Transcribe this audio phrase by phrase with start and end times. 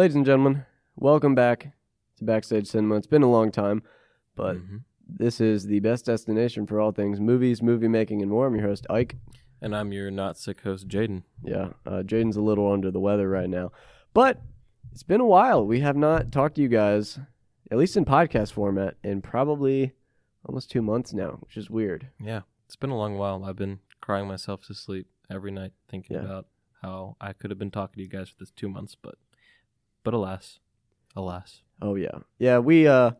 [0.00, 0.64] ladies and gentlemen,
[0.96, 1.72] welcome back
[2.16, 2.94] to Backstage Cinema.
[2.96, 3.82] It's been a long time,
[4.34, 4.84] but Mhm.
[5.06, 8.46] this is the best destination for all things movies, movie making, and more.
[8.46, 9.18] I'm your host, Ike.
[9.60, 11.24] And I'm your not sick host, Jaden.
[11.44, 13.72] Yeah, uh, Jaden's a little under the weather right now,
[14.14, 14.40] but
[14.90, 15.66] it's been a while.
[15.66, 17.18] We have not talked to you guys,
[17.70, 19.92] at least in podcast format, in probably
[20.46, 22.08] almost two months now, which is weird.
[22.18, 23.44] Yeah, it's been a long while.
[23.44, 26.22] I've been crying myself to sleep every night thinking Yeah.
[26.24, 26.46] about
[26.80, 29.16] how I could have been talking to you guys for this two months, but
[30.04, 30.58] but alas,
[31.16, 31.62] alas.
[31.82, 32.58] Oh yeah, yeah.
[32.58, 33.12] We, uh,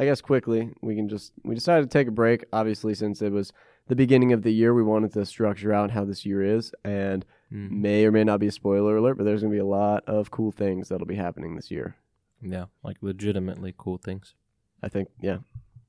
[0.00, 2.44] I guess quickly we can just we decided to take a break.
[2.52, 3.52] Obviously, since it was
[3.88, 7.24] the beginning of the year, we wanted to structure out how this year is, and
[7.52, 7.70] Mm.
[7.70, 10.32] may or may not be a spoiler alert, but there's gonna be a lot of
[10.32, 11.94] cool things that'll be happening this year.
[12.42, 14.34] Yeah, like legitimately cool things.
[14.82, 15.38] I think, yeah,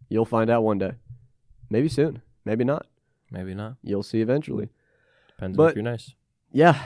[0.07, 0.91] you'll find out one day,
[1.71, 2.85] maybe soon, maybe not.
[3.31, 3.77] Maybe not.
[3.81, 4.69] You'll see eventually.
[5.29, 6.13] Depends But- if you're nice.
[6.51, 6.79] Yeah,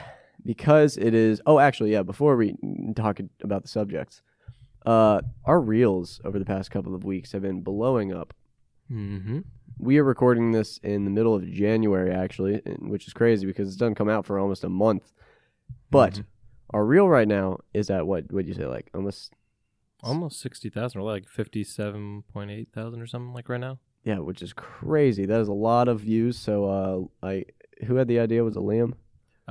[0.45, 1.41] because it is.
[1.45, 2.03] Oh, actually, yeah.
[2.03, 2.55] Before we
[2.95, 4.21] talk about the subjects,
[4.85, 8.33] uh, our reels over the past couple of weeks have been blowing up.
[8.91, 9.39] Mm-hmm.
[9.77, 13.77] We are recording this in the middle of January, actually, which is crazy because it's
[13.77, 15.11] doesn't come out for almost a month.
[15.89, 16.25] But Mhm.
[16.71, 18.31] our reel right now is at what?
[18.31, 19.33] Would you say, like almost?
[20.03, 23.79] Almost sixty thousand, or like fifty-seven point eight thousand, or something like right now.
[24.03, 25.25] Yeah, which is crazy.
[25.27, 26.37] That is a lot of views.
[26.39, 26.65] So,
[27.23, 27.45] uh, I
[27.85, 28.93] who had the idea was it Liam?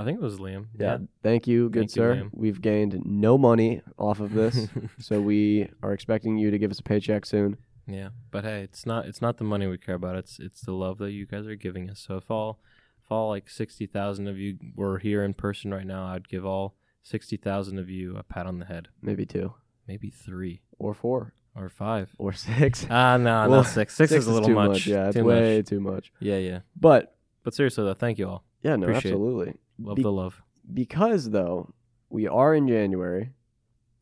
[0.01, 0.67] I think it was Liam.
[0.79, 0.99] Yeah.
[1.23, 2.15] Thank you, good Thank sir.
[2.17, 2.31] Liam.
[2.33, 4.69] We've gained no money off of this.
[4.99, 7.57] So we are expecting you to give us a paycheck soon.
[7.87, 10.17] Yeah, but hey, it's not it's not the money we care about.
[10.17, 12.01] It's it's the love that you guys are giving us.
[12.07, 12.61] So if all
[13.05, 16.47] if all like sixty thousand of you were here in person right now, I'd give
[16.47, 18.89] all sixty thousand of you a pat on the head.
[19.03, 19.55] Maybe two
[19.89, 22.11] Maybe three or four or five.
[22.19, 22.87] or six.
[22.91, 23.97] Ah, no, Well, not six.
[23.97, 24.87] Six, is a little too much.
[24.87, 25.67] Yeah, it's Too way much.
[25.67, 26.13] too much.
[26.21, 26.61] Yeah, yeah.
[26.79, 28.45] But But seriously though, thank you all.
[28.63, 29.61] yeah, no, Appreciate it.
[29.81, 30.43] Love Be- the love.
[30.73, 31.73] Because though
[32.09, 33.33] we are in January.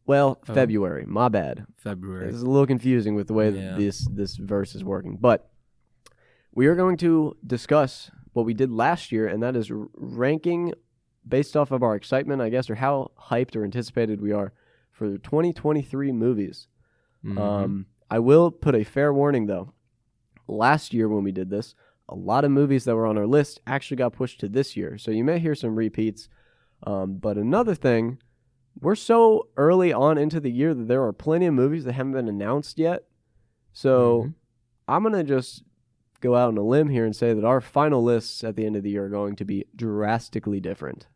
[0.06, 0.54] Well, Oh.
[0.54, 1.04] February.
[1.06, 1.66] My bad.
[1.76, 2.28] February.
[2.30, 3.70] It's a little confusing with the way Yeah.
[3.72, 5.16] that this this verse is working.
[5.20, 5.50] But
[6.54, 10.72] we are going to discuss what we did last year, and that is ranking
[11.26, 14.52] based off of our excitement, I guess, or how hyped or anticipated we are
[14.90, 16.68] for the 2023 movies.
[17.24, 17.38] Mhm.
[17.38, 19.72] Um, I will put a fair warning though.
[20.46, 21.74] Last year when we did this,
[22.08, 24.96] a lot of movies that were on our list actually got pushed to this year,
[24.98, 26.28] so you may hear some repeats.
[26.84, 28.18] Um, but another thing,
[28.80, 32.12] we're so early on into the year that there are plenty of movies that haven't
[32.12, 33.04] been announced yet.
[33.72, 34.34] So Mhm.
[34.86, 35.64] I'm gonna just
[36.20, 38.74] go out on a limb here and say that our final lists at the end
[38.76, 41.06] of the year are going to be drastically different.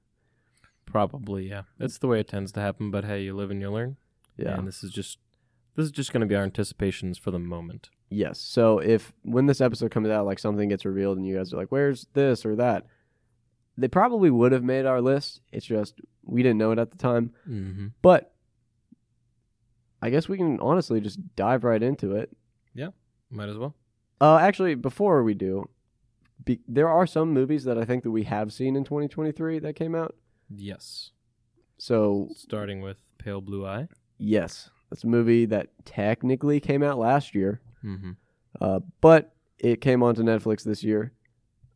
[0.87, 1.63] Probably, yeah.
[1.79, 2.91] That's the way it tends to happen.
[2.91, 3.97] But hey, you live and you learn.
[4.37, 4.59] Yeah.
[4.59, 5.19] And this is just
[5.75, 7.89] this is just going to be our anticipations for the moment.
[8.13, 8.39] Yes.
[8.39, 11.57] So if when this episode comes out, like something gets revealed and you guys are
[11.57, 12.87] like, "Where's this or that?"
[13.79, 15.41] They probably would have made our list.
[15.51, 17.33] It's just we didn't know it at the time.
[17.49, 17.89] Mm-hmm.
[18.03, 18.33] But
[20.01, 22.31] I guess we can honestly just dive right into it.
[22.75, 22.89] Yeah,
[23.31, 23.75] might as well.
[24.21, 25.69] Uh, actually, before we do,
[26.45, 29.75] be, there are some movies that I think that we have seen in 2023 that
[29.75, 30.15] came out.
[30.49, 31.11] Yes.
[31.79, 33.89] So Starting with Pale Blue Eye.
[34.19, 37.61] yes, that's a movie that technically came out last year.
[37.85, 38.11] Mm-hmm.
[38.61, 41.13] Uh, but it came onto Netflix this year.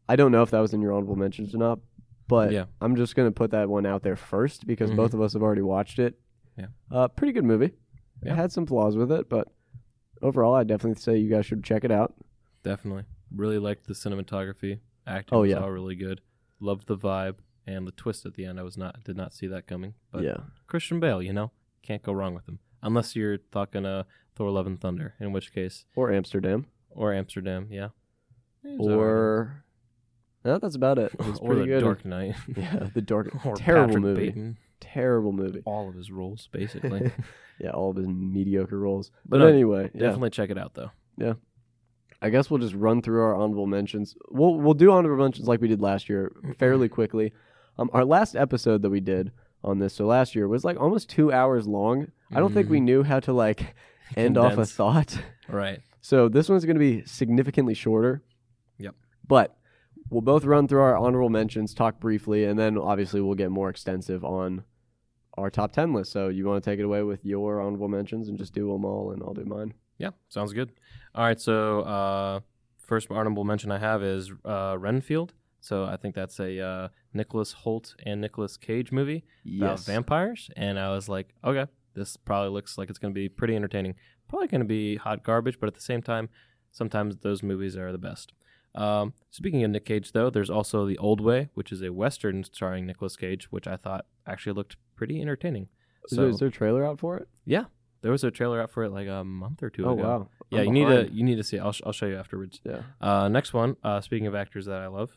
[0.08, 1.80] I don't know if that was in your honorable mentions or not,
[2.28, 2.66] but Yeah.
[2.80, 4.96] I'm just gonna put that one out there first because Mhm.
[4.96, 6.18] both of us have already watched it.
[6.58, 6.66] Yeah.
[6.90, 7.74] uh, pretty good movie.
[8.22, 8.32] Yeah.
[8.32, 9.52] It had some flaws with it, but
[10.22, 12.14] overall, I definitely say you guys should check it out.
[12.62, 13.04] Definitely.
[13.34, 14.78] Really liked the cinematography.
[15.06, 15.58] Acting Oh, was yeah.
[15.58, 16.20] all really good.
[16.58, 18.58] Loved the vibe and the twist at the end.
[18.58, 19.94] I was not did not see that coming.
[20.10, 21.50] But yeah, Christian Bale, you know,
[21.82, 22.58] can't go wrong with him.
[22.82, 24.04] Unless you're talking uh,
[24.34, 27.88] Thor: Love and Thunder, in which case, or Amsterdam, or Amsterdam, yeah.
[28.62, 28.96] He was all right.
[28.98, 29.64] or
[30.44, 31.12] no, that's about it.
[31.18, 31.80] It's or pretty the good.
[31.80, 32.36] Dark Knight.
[32.56, 33.28] Yeah, the Dark.
[33.46, 34.26] or terrible Patrick movie.
[34.26, 34.58] Bateman.
[34.80, 35.62] Terrible movie.
[35.64, 37.10] All of his roles, basically.
[37.58, 39.10] yeah, all of his mediocre roles.
[39.24, 40.00] But But, no, anyway, yeah.
[40.02, 40.90] Definitely check it out though.
[41.16, 41.34] Yeah.
[42.22, 44.16] I guess we'll just run through our honorable mentions.
[44.30, 47.32] We'll we'll do honorable mentions like we did last year, fairly quickly.
[47.78, 51.10] Um, our last episode that we did on this, so last year was like almost
[51.10, 52.08] two hours long.
[52.34, 52.84] I don't think we Mhm.
[52.84, 53.74] knew how to like
[54.16, 54.72] end off a Condense.
[54.72, 55.22] thought.
[55.48, 55.80] Right.
[56.00, 58.22] So this one's going to be significantly shorter.
[58.78, 58.94] Yep.
[59.26, 59.56] But
[60.08, 63.68] we'll both run through our honorable mentions, talk briefly, and then obviously we'll get more
[63.70, 64.62] extensive on
[65.36, 66.12] our top ten list.
[66.12, 68.84] So you want to take it away with your honorable mentions and just do them
[68.84, 69.74] all, and I'll do mine.
[69.98, 70.70] Yeah, sounds good.
[71.12, 72.40] All right, so uh,
[72.78, 75.34] first honorable mention I have is uh, Renfield.
[75.58, 79.24] So I think that's a uh, Nicholas Hoult and Nicolas Cage movie
[79.58, 83.28] about vampires, and I was like, okay, this probably looks like it's going to be
[83.28, 83.94] pretty entertaining.
[84.28, 86.28] Probably going to be hot garbage, but at the same time,
[86.70, 88.32] sometimes those movies are the best.
[88.74, 92.44] Um, speaking of Nick Cage, though, there's also The Old Way, which is a western
[92.44, 95.68] starring Nicolas Cage, which I thought actually looked pretty entertaining.
[96.04, 97.28] Is, there, So is there a trailer out for it?
[97.44, 97.64] Yeah.
[98.02, 100.02] There was a trailer out for it like a month or two oh ago.
[100.02, 100.28] Oh wow.
[100.50, 101.56] Yeah, I'm you need to you need to see.
[101.56, 101.60] It.
[101.60, 102.60] I'll sh- I'll show you afterwards.
[102.62, 102.82] Yeah.
[103.00, 103.76] Uh, next one.
[103.82, 105.16] Uh, speaking of actors that I love,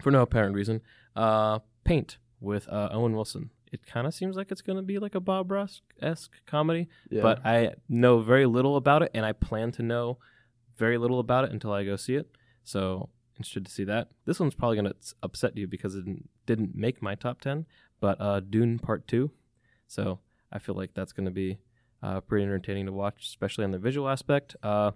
[0.00, 0.80] for no apparent reason,
[1.16, 3.50] uh, Paint with uh, Owen Wilson.
[3.74, 6.88] It kind of seems like it's going to be like a Bob Ross esque comedy,
[7.10, 7.22] Yeah.
[7.22, 10.18] but I know very little about it, and I plan to know
[10.76, 12.28] very little about it until I go see it.
[12.62, 14.08] So interested to see that.
[14.26, 17.66] This one's probably going to upset you because it didn't, didn't make my top ten,
[18.00, 19.32] but uh, Dune Part Two.
[19.88, 20.20] So
[20.52, 21.58] I feel like that's going to be
[22.00, 24.54] uh, pretty entertaining to watch, especially on the visual aspect.
[24.62, 24.92] Uh,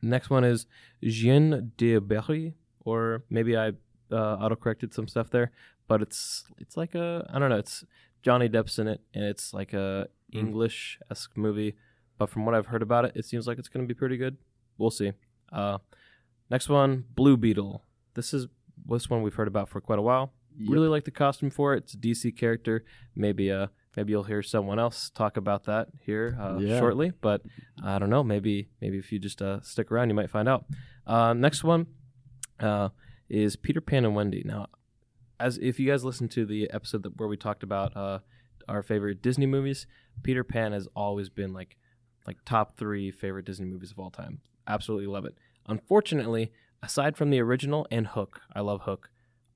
[0.00, 0.66] next one is
[1.02, 3.68] Jeanne du Barry, or maybe I
[4.12, 5.50] uh, autocorrected some stuff there,
[5.92, 7.58] but it's it's like a I don't know.
[7.58, 7.84] It's
[8.22, 10.38] Johnny Depp's in it, and it's like a Mm.
[10.44, 11.74] English esque movie.
[12.18, 14.16] But from what I've heard about it, it seems like it's going to be pretty
[14.16, 14.34] good.
[14.78, 15.12] We'll see.
[15.60, 15.76] Uh,
[16.48, 17.84] next one, Blue Beetle.
[18.14, 18.46] This is
[18.92, 20.32] this one we've heard about for quite a while.
[20.58, 20.72] Yep.
[20.74, 21.84] Really like the costume for it.
[21.84, 22.76] It's a DC character.
[23.14, 23.66] Maybe uh
[23.96, 26.78] maybe you'll hear someone else talk about that here uh, Yeah.
[26.80, 27.12] shortly.
[27.20, 27.42] But
[27.84, 28.24] I don't know.
[28.24, 30.64] Maybe maybe if you just uh, stick around, you might find out.
[31.06, 31.86] Uh, next one
[32.60, 32.88] uh,
[33.28, 34.42] is Peter Pan and Wendy.
[34.46, 34.66] Now,
[35.42, 38.20] as if you guys listened to the episode that, where we talked about uh,
[38.68, 39.86] our favorite Disney movies,
[40.22, 41.76] Peter Pan has always been like
[42.26, 44.40] like top three favorite Disney movies of all time.
[44.68, 45.36] Absolutely love it.
[45.66, 49.10] Unfortunately, aside from the original and Hook, I love Hook.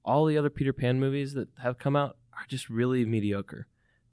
[0.04, 3.68] All the other Peter Pan movies that have come out are just really mediocre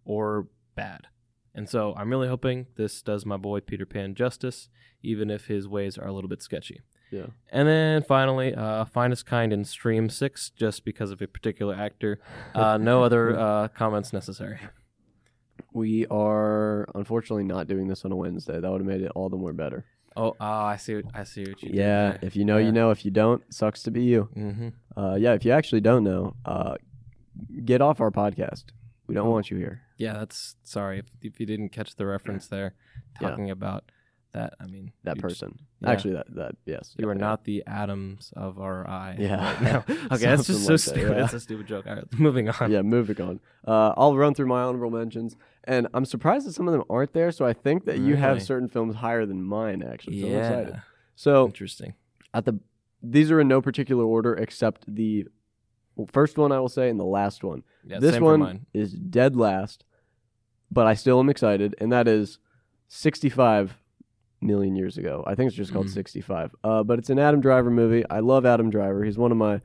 [0.05, 1.07] or bad.
[1.55, 4.69] And so I'm really hoping this does my boy Peter Pan justice,
[5.01, 6.81] even if his ways are a little bit sketchy.
[7.13, 7.27] Yeah.
[7.51, 12.19] And then finally, uh, Finest Kind in Scream 6, just because of a particular actor.
[12.55, 14.59] Uh, no other uh, comments necessary.
[15.71, 18.59] We are unfortunately not doing this on a Wednesday.
[18.59, 19.85] That would have made it all the more better.
[20.17, 20.95] Oh, oh I see.
[20.95, 22.65] What, I see what you Yeah, if you know, Yeah.
[22.67, 22.89] you know.
[22.91, 24.29] If you don't, sucks to be you.
[24.35, 24.69] Mm-hmm.
[24.99, 26.75] Uh, yeah, if you actually don't know, uh,
[27.63, 28.65] get off our podcast.
[29.07, 29.31] We don't Oh.
[29.31, 29.81] want you here.
[29.97, 32.73] Yeah, that's sorry if, if you didn't catch the reference there,
[33.21, 33.29] Yeah.
[33.29, 33.83] talking about
[34.33, 34.53] that.
[34.59, 35.59] I mean, That just- person.
[35.81, 35.89] yeah.
[35.89, 36.93] Actually, that that yes.
[36.97, 37.21] You yeah, are yeah.
[37.21, 39.15] not the Addams of our eye.
[39.19, 39.73] Yeah.
[39.75, 39.83] Right.
[40.13, 41.01] Okay, that's just so like that, stupid.
[41.11, 41.13] yeah.
[41.21, 41.85] That's a stupid joke.
[41.87, 42.71] All right, moving on.
[42.71, 43.39] yeah, moving on.
[43.67, 47.13] Uh, I'll run through my honorable mentions, and I'm surprised that some of them aren't
[47.13, 47.31] there.
[47.31, 50.21] So I think that you have certain films higher than mine, actually.
[50.21, 50.73] So I'm excited.
[50.75, 50.79] Yeah.
[51.15, 51.93] So Interesting.
[52.33, 52.59] at the
[53.01, 55.27] these are in no particular order except the
[56.11, 57.63] first one I will say and the last one.
[57.85, 59.83] Yeah, this one is dead last,
[60.71, 62.39] but I still am excited, and that is
[62.87, 63.77] 65
[64.43, 65.23] million years ago.
[65.25, 65.93] I think it's just called Mhm.
[65.93, 66.55] 65.
[66.63, 68.03] Uh, but it's an Adam Driver movie.
[68.09, 69.03] I love Adam Driver.
[69.03, 69.61] He's one of my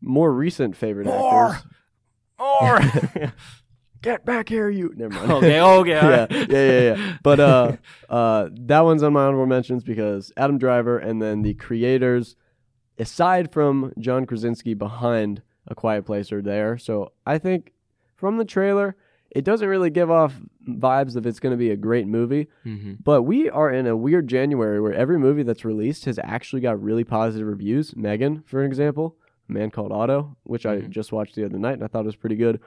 [0.00, 1.50] more recent favorite More!
[1.52, 1.70] actors.
[2.38, 3.32] Or
[4.02, 4.92] Get back here, you.
[4.96, 5.30] Never mind.
[5.32, 7.16] okay, okay, yeah, yeah, yeah, yeah.
[7.22, 7.72] But uh,
[8.10, 12.36] uh, that one's on my honorable mentions because Adam Driver and then the creators,
[12.98, 16.76] aside from John Krasinski behind A Quiet Place, are there.
[16.76, 17.72] So I think
[18.14, 18.94] from the trailer,
[19.34, 22.46] it doesn't really give off vibes of it's going to be a great movie.
[22.64, 22.94] mm-hmm.
[23.02, 26.80] But we are in a weird January where every movie that's released has actually got
[26.82, 27.94] really positive reviews.
[27.96, 29.16] Megan, for example,
[29.48, 30.90] A Man Called Otto, which I Mhm.
[30.90, 32.60] just watched the other night and I thought was pretty good.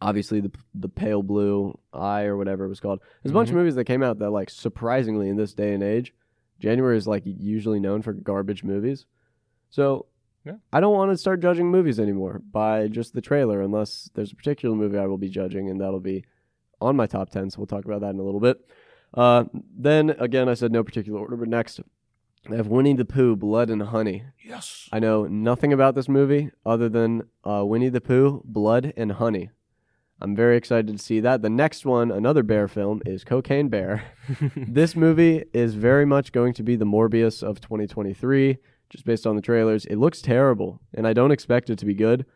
[0.00, 3.00] Obviously, the the Pale Blue Eye or whatever it was called.
[3.22, 3.58] There's a bunch of Mhm.
[3.58, 6.12] movies that came out that, like, surprisingly in this day and age,
[6.58, 9.06] January is like usually known for garbage movies.
[9.70, 10.06] So
[10.44, 10.54] Yeah.
[10.72, 14.36] I don't want to start judging movies anymore by just the trailer, unless there's a
[14.36, 16.24] particular movie I will be judging, and that'll be
[16.80, 17.50] on my top 10.
[17.50, 18.58] So we'll talk about that in a little bit.
[19.14, 19.44] Uh,
[19.76, 21.80] then again, I said no particular order, but next
[22.50, 24.24] I have Winnie the Pooh, Blood and Honey.
[24.44, 24.88] Yes.
[24.90, 29.50] I know nothing about this movie other than uh, Winnie the Pooh, Blood and Honey.
[30.20, 31.42] I'm very excited to see that.
[31.42, 34.04] The next one, another bear film, is Cocaine Bear.
[34.56, 38.58] this movie is very much going to be the Morbius of 2023,
[38.92, 39.84] just based on the trailers.
[39.86, 42.26] It looks terrible, and I don't expect it to be good.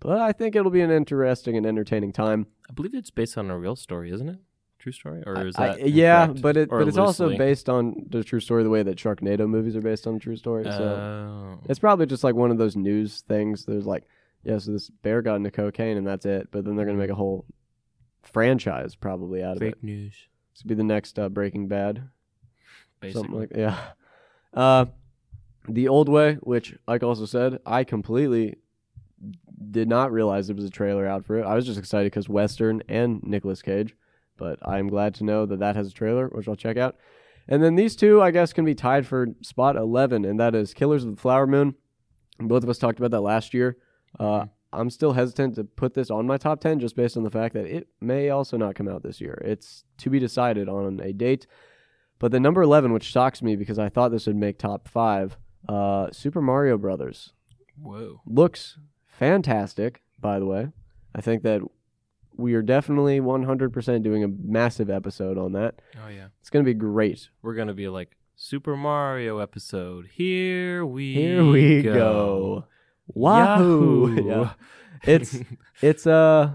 [0.00, 2.46] But I think it'll be an interesting and entertaining time.
[2.68, 4.38] I believe it's based on a real story, isn't it?
[4.78, 8.06] True story, or is I- that yeah, but it Or but it's also based on
[8.10, 10.64] the true story, the way that Sharknado movies are based on true story.
[10.64, 11.60] so Oh.
[11.68, 13.64] it's probably just like one of those news things.
[13.64, 14.04] There's like,
[14.44, 16.48] yeah, so this bear got into cocaine and that's it.
[16.50, 17.46] But then they're gonna make a whole
[18.22, 19.74] franchise probably out of it.
[19.74, 20.14] fake news,
[20.54, 22.02] This be the next uh, Breaking Bad.
[23.00, 23.22] basically.
[23.22, 23.78] Something like yeah.
[24.52, 24.86] Uh,
[25.68, 28.56] the old way, which like also said, I completely
[29.70, 31.44] did not realize there was a trailer out for it.
[31.44, 33.96] I was just excited because Western and Nicolas Cage,
[34.36, 36.96] but I'm glad to know that that has a trailer, which I'll check out.
[37.48, 40.74] And then these two, I guess, can be tied for spot 11, and that is
[40.74, 41.74] Killers of the Flower Moon.
[42.38, 43.78] Both of us talked about that last year.
[44.18, 44.50] Uh, Mhm.
[44.72, 47.54] I'm still hesitant to put this on my top 10 just based on the fact
[47.54, 49.40] that it may also not come out this year.
[49.44, 51.46] It's to be decided on a date.
[52.18, 55.38] But the number 11, which shocks me because I thought this would make top five,
[55.68, 57.32] uh, Super Mario Brothers
[57.80, 58.20] Whoa.
[58.26, 60.02] looks fantastic.
[60.20, 60.68] By the way,
[61.14, 61.60] I think that
[62.36, 65.76] we are definitely 100% doing a massive episode on that.
[66.04, 66.28] Oh yeah.
[66.40, 67.28] It's going to be great.
[67.42, 70.08] We're gonna be like Super Mario episode.
[70.12, 71.94] Here we Here we go.
[71.94, 72.64] go.
[73.08, 74.14] Wahoo!
[74.14, 74.22] Yahoo!
[74.28, 74.52] Yeah.
[75.02, 75.38] It's
[75.82, 76.50] it's uh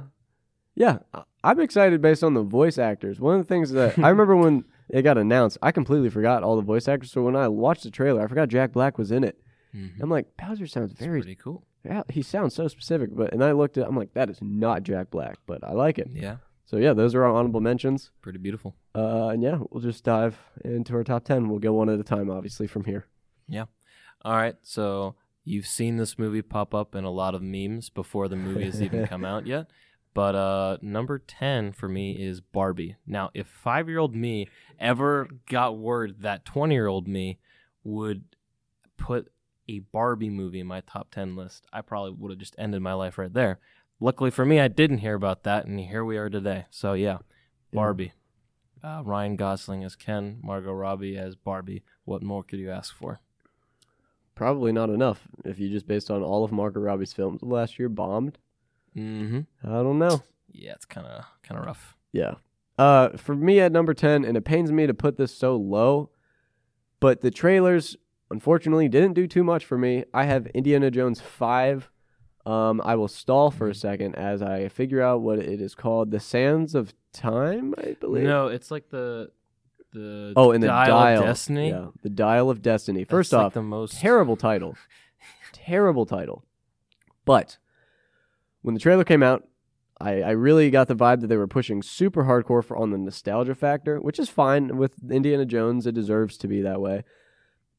[0.76, 3.20] yeah, I- I'm excited based on the voice actors.
[3.20, 6.56] One of the things that I remember when it got announced, I completely forgot all
[6.56, 7.12] the voice actors.
[7.12, 9.40] So when I watched the trailer, I forgot Jack Black was in it.
[9.76, 10.02] Mhm.
[10.02, 11.66] I'm like, Bowser sounds very pretty cool.
[11.86, 14.84] yeah, he sounds so specific, but and I looked at I'm like, that is not
[14.84, 16.10] Jack Black, but I like it.
[16.12, 18.12] Yeah, So yeah, those are our honorable mentions.
[18.22, 18.76] pretty beautiful.
[18.94, 21.48] Uh and yeah, we'll just dive into our top ten.
[21.50, 23.08] We'll go one at a time, obviously, from here.
[23.48, 23.66] Yeah.
[24.24, 28.28] All right, so you've seen this movie pop up in a lot of memes before
[28.28, 29.68] the movie has even come out yet.
[30.14, 32.98] But uh, number 10 for me is Barbie.
[33.08, 34.50] Now, if five year old me
[34.80, 37.40] ever got word that 20 year old me
[37.84, 38.24] would
[38.98, 39.32] put
[39.70, 42.94] a Barbie movie in my top 10 list, I probably would have just ended my
[42.94, 43.60] life right there.
[44.00, 46.66] Luckily for me, I didn't hear about that, and here we are today.
[46.72, 47.20] So, yeah,
[47.72, 48.14] Barbie.
[48.84, 51.84] Uh, Ryan Gosling as Ken, Margot Robbie as Barbie.
[52.04, 53.22] What more could you ask for?
[54.34, 57.90] Probably not enough if you just based on all of Margot Robbie's films last year
[57.90, 58.40] bombed.
[58.96, 59.42] Mm-hmm.
[59.64, 60.22] I don't know.
[60.52, 61.96] Yeah, it's kind of kind of rough.
[62.12, 62.36] Yeah.
[62.78, 66.10] Uh, for me at number 10, and it pains me to put this so low,
[67.00, 67.96] but the trailers
[68.32, 70.04] unfortunately didn't do too much for me.
[70.14, 71.90] I have Indiana Jones 5.
[72.46, 76.10] Um, I will stall for a second as I figure out what it is called.
[76.12, 78.24] The Sands of Time, I believe.
[78.24, 79.30] No, it's like the
[79.94, 81.20] the Oh, and the Dial, Dial.
[81.20, 81.70] of Destiny.
[81.70, 83.02] Yeah, the Dial of Destiny.
[83.02, 84.76] That's First like off, the most terrible title.
[85.54, 86.44] terrible title.
[87.26, 87.58] But
[88.62, 89.48] when the trailer came out,
[90.00, 92.98] I, I really got the vibe that they were pushing super hardcore for on the
[92.98, 95.86] nostalgia factor, which is fine with Indiana Jones.
[95.86, 97.04] It deserves to be that way.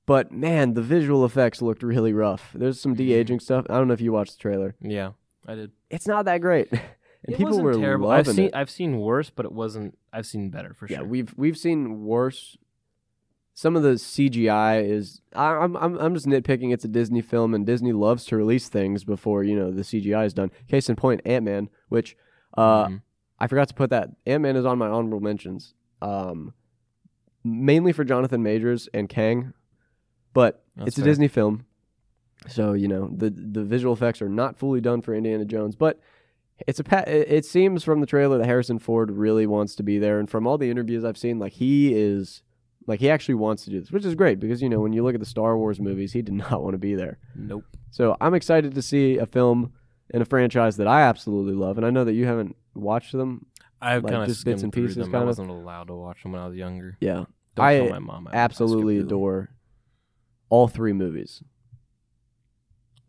[0.06, 2.50] But man, the visual effects looked really rough.
[2.54, 3.08] There's some mm-hmm.
[3.08, 3.66] de aging stuff.
[3.68, 4.74] I don't know if you watched the trailer.
[4.80, 5.12] Yeah,
[5.46, 5.72] I did.
[5.90, 6.80] It's not that great, and
[7.24, 8.10] it people wasn't were terrible.
[8.10, 8.54] I've seen it.
[8.54, 9.96] I've seen worse, but it wasn't.
[10.12, 11.04] I've seen better for Yeah, sure.
[11.04, 12.56] Yeah, we've we've seen worse.
[13.54, 16.72] Some of the CGI is I, I'm I'm I'm just nitpicking.
[16.72, 20.24] It's a Disney film, and Disney loves to release things before you know the CGI
[20.26, 20.50] is done.
[20.68, 22.16] Case in point, Ant Man, which
[22.56, 23.02] uh, Mhm.
[23.38, 24.10] I forgot to put that.
[24.26, 26.54] Ant Man is on my honorable mentions, um,
[27.44, 29.52] mainly for Jonathan Majors and Kang,
[30.32, 31.10] but That's it's a fair.
[31.10, 31.66] Disney film,
[32.48, 36.00] so you know the the visual effects are not fully done for Indiana Jones, but
[36.66, 39.82] it's a pa- it it seems from the trailer that Harrison Ford really wants to
[39.82, 42.42] be there, and from all the interviews I've seen, like he is.
[42.86, 45.02] Like he actually wants to do this, which is great because you know when you
[45.04, 47.18] look at the Star Wars movies, he did not want to be there.
[47.34, 47.64] Nope.
[47.90, 49.72] So I'm excited to see a film
[50.10, 53.46] in a franchise that I absolutely love, and I know that you haven't watched them.
[53.80, 55.08] I Like, kind of bits and pieces, them.
[55.08, 55.26] I kind of?
[55.28, 56.96] wasn't allowed to watch them when I was younger.
[57.00, 57.24] Yeah,
[57.56, 58.28] Don't I tell my mom.
[58.28, 59.50] I- absolutely adore
[60.50, 61.42] all three movies.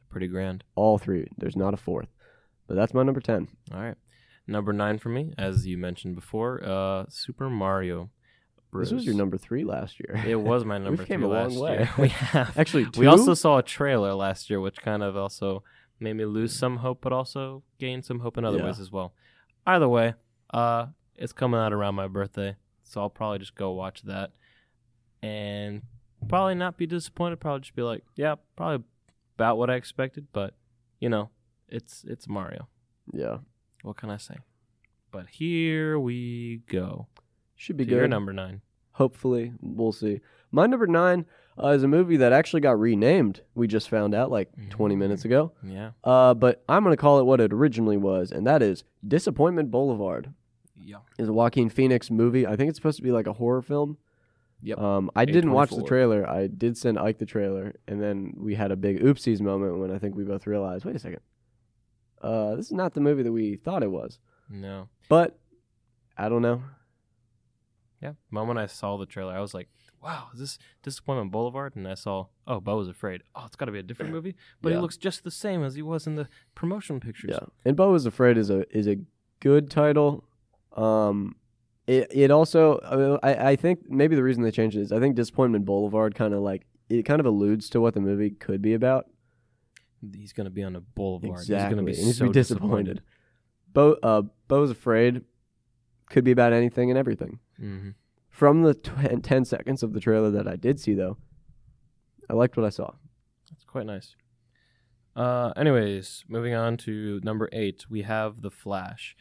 [0.10, 0.64] Pretty grand.
[0.76, 1.28] All three.
[1.38, 2.10] There's not a fourth,
[2.68, 3.48] but that's my number ten.
[3.74, 3.96] All right.
[4.46, 8.10] Number nine for me, as you mentioned before, uh, Super Mario.
[8.82, 10.22] This was your number three last year.
[10.26, 11.78] It was my number We came three a long way.
[11.78, 11.90] year.
[11.98, 12.58] We have.
[12.58, 13.00] Actually, two?
[13.02, 15.64] We also saw a trailer last year, which kind of also
[16.00, 18.66] made me lose some hope, but also gain some hope in other Yeah.
[18.66, 19.14] ways as well.
[19.66, 20.14] Either way,
[20.54, 24.32] uh, it's coming out around my birthday, so I'll probably just go watch that,
[25.22, 25.82] and
[26.28, 27.40] probably not be disappointed.
[27.40, 28.84] Probably just be like, yeah, probably
[29.38, 30.54] about what I expected, but
[31.00, 31.30] you know,
[31.70, 32.68] it's it's Mario.
[33.14, 33.38] yeah,
[33.84, 34.36] What can I say?
[35.12, 37.08] But here we go.
[37.64, 37.96] Should be good.
[37.96, 38.62] your number nine.
[38.94, 40.22] Hopefully, we'll see.
[40.52, 41.26] My number nine
[41.62, 43.42] uh, is a movie that actually got renamed.
[43.56, 44.98] We just found out like 20 Mm.
[45.00, 45.52] minutes ago.
[45.64, 45.92] Yeah.
[46.04, 50.34] Uh, but I'm gonna call it what it originally was, and that is Disappointment Boulevard.
[50.80, 50.98] Yeah.
[51.18, 52.46] Is a Joaquin Phoenix movie.
[52.46, 53.98] I think it's supposed to be like a horror film.
[54.62, 54.78] Yep.
[54.80, 56.30] Um, I didn't watch the trailer.
[56.30, 59.92] I did send Ike the trailer, and then we had a big oopsies moment when
[59.92, 61.20] I think we both realized, wait a second,
[62.22, 64.20] uh, this is not the movie that we thought it was.
[64.50, 64.88] No.
[65.10, 65.38] But
[66.18, 66.64] I don't know.
[68.04, 68.10] Yeah.
[68.30, 69.70] The moment I saw the trailer, I was like,
[70.02, 71.76] wow, is this Disappointment Boulevard?
[71.78, 73.24] And I saw, oh, Beau was afraid.
[73.34, 74.36] Oh, it's got to be a different movie.
[74.62, 74.76] But Yeah.
[74.76, 77.32] he looks just the same as he was in the promotion pictures.
[77.34, 78.98] Yeah, and Beau is Afraid is a is a
[79.40, 80.26] good title.
[80.76, 81.38] Um,
[81.88, 85.16] it it also I I think maybe the reason they changed it is I think
[85.16, 88.74] Disappointment Boulevard kind of like it kind of alludes to what the movie could be
[88.74, 89.06] about.
[90.14, 91.40] He's going to be on a boulevard.
[91.40, 93.02] He's going to be and he's so gonna be disappointed.
[93.72, 95.22] Beau uh Beau's Afraid
[96.14, 97.40] could be about anything and everything.
[97.58, 97.90] hmm
[98.30, 101.18] From the tw- 10 seconds of the trailer that I did see though,
[102.30, 102.94] I liked what I saw.
[103.50, 104.16] That's quite nice.
[105.16, 109.16] Uh, anyways, moving on to number eight, we have The Flash.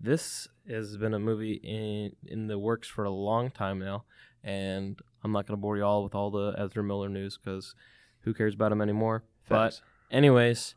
[0.00, 4.04] This has been a movie in in the works for a long time now,
[4.42, 7.74] and I'm not going to bore you all with all the Ezra Miller news because
[8.22, 9.24] who cares about him anymore?
[9.44, 9.80] Facts.
[10.10, 10.74] But anyways,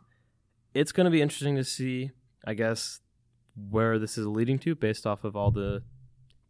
[0.74, 2.12] it's going to be interesting to see,
[2.46, 3.02] I guess,
[3.70, 5.84] where this is leading to based off of all the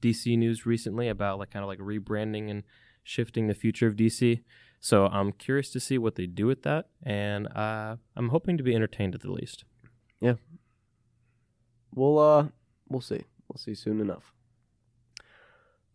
[0.02, 2.64] DC news recently about like kind of like rebranding and
[3.04, 4.42] shifting the future of DC.
[4.80, 8.64] So I'm curious to see what they do with that, and uh, I'm hoping to
[8.64, 9.66] be entertained at the least.
[10.22, 10.36] Yeah,
[11.94, 12.48] we'll uh
[12.88, 13.24] we'll see.
[13.48, 14.32] We'll see soon enough.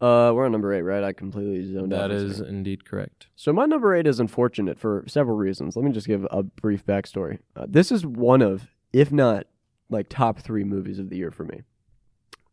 [0.00, 1.04] Uh we're on number eight, right?
[1.04, 2.08] I completely zoned out.
[2.08, 3.28] That is indeed correct.
[3.36, 5.76] So my number eight is unfortunate for several reasons.
[5.76, 7.38] Let me just give a brief backstory.
[7.56, 9.46] Uh, this is one of, if not
[9.90, 11.62] like top three movies of the year for me.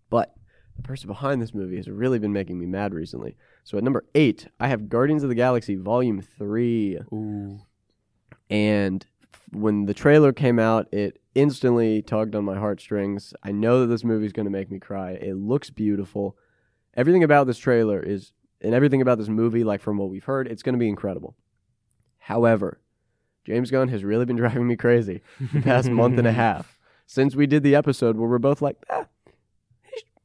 [0.10, 0.34] But
[0.76, 3.36] the person behind this movie has really been making me mad recently.
[3.64, 6.98] So at number eight, I have Guardians of the Galaxy Volume Three.
[7.14, 7.62] Ooh.
[8.50, 9.06] And
[9.52, 13.34] when the trailer came out, it instantly tugged on my heartstrings.
[13.44, 15.12] I know that this movie is going to make me cry.
[15.12, 16.38] It looks beautiful.
[16.96, 20.48] Everything about this trailer is, and everything about this movie, like from what we've heard,
[20.48, 21.36] it's going to be incredible.
[22.18, 22.82] However,
[23.46, 25.22] James Gunn has really been driving me crazy
[25.54, 26.78] the past month and a half
[27.12, 29.06] since we did the episode where we're both like, ah,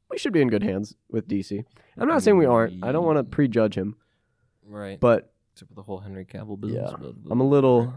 [0.09, 1.65] we should be in good hands with DC.
[1.99, 2.85] I'm not saying we aren't.
[2.85, 3.97] I don't want to prejudge him,
[4.65, 5.01] Right.
[5.01, 6.93] but Except for the whole Henry Cavill business.
[7.01, 7.09] Yeah.
[7.29, 7.93] I'm a little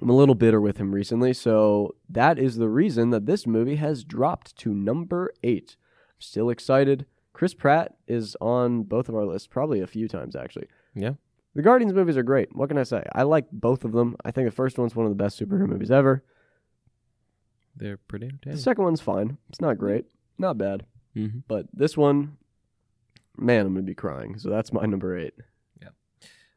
[0.00, 3.76] I'm a little bitter with him recently, so that is the reason that this movie
[3.76, 5.76] has dropped to number 8.
[5.78, 7.04] I'm still excited.
[7.34, 10.68] Chris Pratt is on both of our lists probably a few times actually.
[10.94, 11.12] Yeah.
[11.54, 12.54] The Guardians movies are great.
[12.56, 13.02] What can I say?
[13.12, 14.16] I like both of them.
[14.24, 16.22] I think the first one's one of the best superhero movies ever.
[17.78, 18.56] They're pretty entertaining.
[18.56, 19.38] The second one's fine.
[19.48, 20.06] It's not great.
[20.38, 20.84] Not bad.
[21.16, 21.38] mm-hmm.
[21.48, 22.36] But this one
[23.36, 24.38] man, I'm going to be crying.
[24.38, 25.32] So that's my number 8.
[25.80, 25.88] Yeah,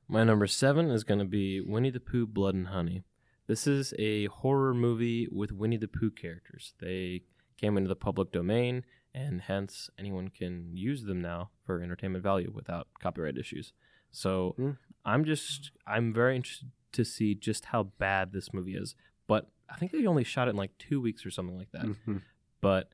[0.07, 3.03] My number seven is going to be Winnie the Pooh Blood and Honey.
[3.47, 6.73] This is a horror movie with Winnie the Pooh characters.
[6.79, 7.21] They
[7.57, 12.51] came into the public domain, and hence anyone can use them now for entertainment value
[12.53, 13.73] without copyright issues.
[14.11, 14.71] So Hmm.
[15.05, 18.95] I'm just, I'm very interested to see just how bad this movie is.
[19.27, 21.85] But I think they only shot it in like two weeks or something like that.
[21.85, 22.21] Mhm.
[22.59, 22.89] But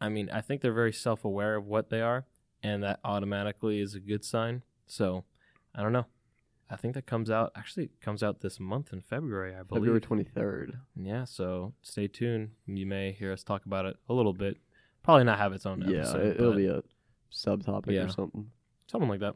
[0.00, 2.24] I mean, I think they're very self aware of what they are,
[2.62, 4.62] and that automatically is a good sign.
[4.86, 5.24] So
[5.74, 6.06] I don't know.
[6.72, 9.82] I think that comes out actually it comes out this month in February, I believe.
[9.82, 10.78] February 23rd.
[10.94, 12.52] Yeah, so stay tuned.
[12.66, 14.56] You may hear us talk about it a little bit.
[15.02, 16.26] Probably not have its own Yeah, episode.
[16.26, 16.82] it, it'll be a
[17.32, 18.04] subtopic Yeah.
[18.04, 18.50] or something.
[18.86, 19.34] something like that.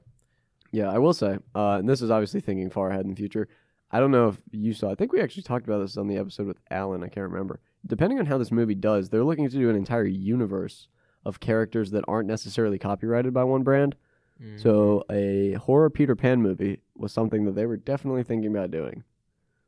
[0.72, 3.48] Yeah, I will say, uh, and this is obviously thinking far ahead in the future.
[3.90, 4.90] I don't know if you saw.
[4.90, 7.02] I think we actually talked about this on the episode with Alan.
[7.04, 7.60] I can't remember.
[7.86, 10.88] Depending on how this movie does, they're looking to do an entire universe
[11.24, 13.94] of characters that aren't necessarily copyrighted by one brand.
[14.42, 14.58] Mm-hmm.
[14.58, 19.04] So a horror Peter Pan movie was something that they were definitely thinking about doing.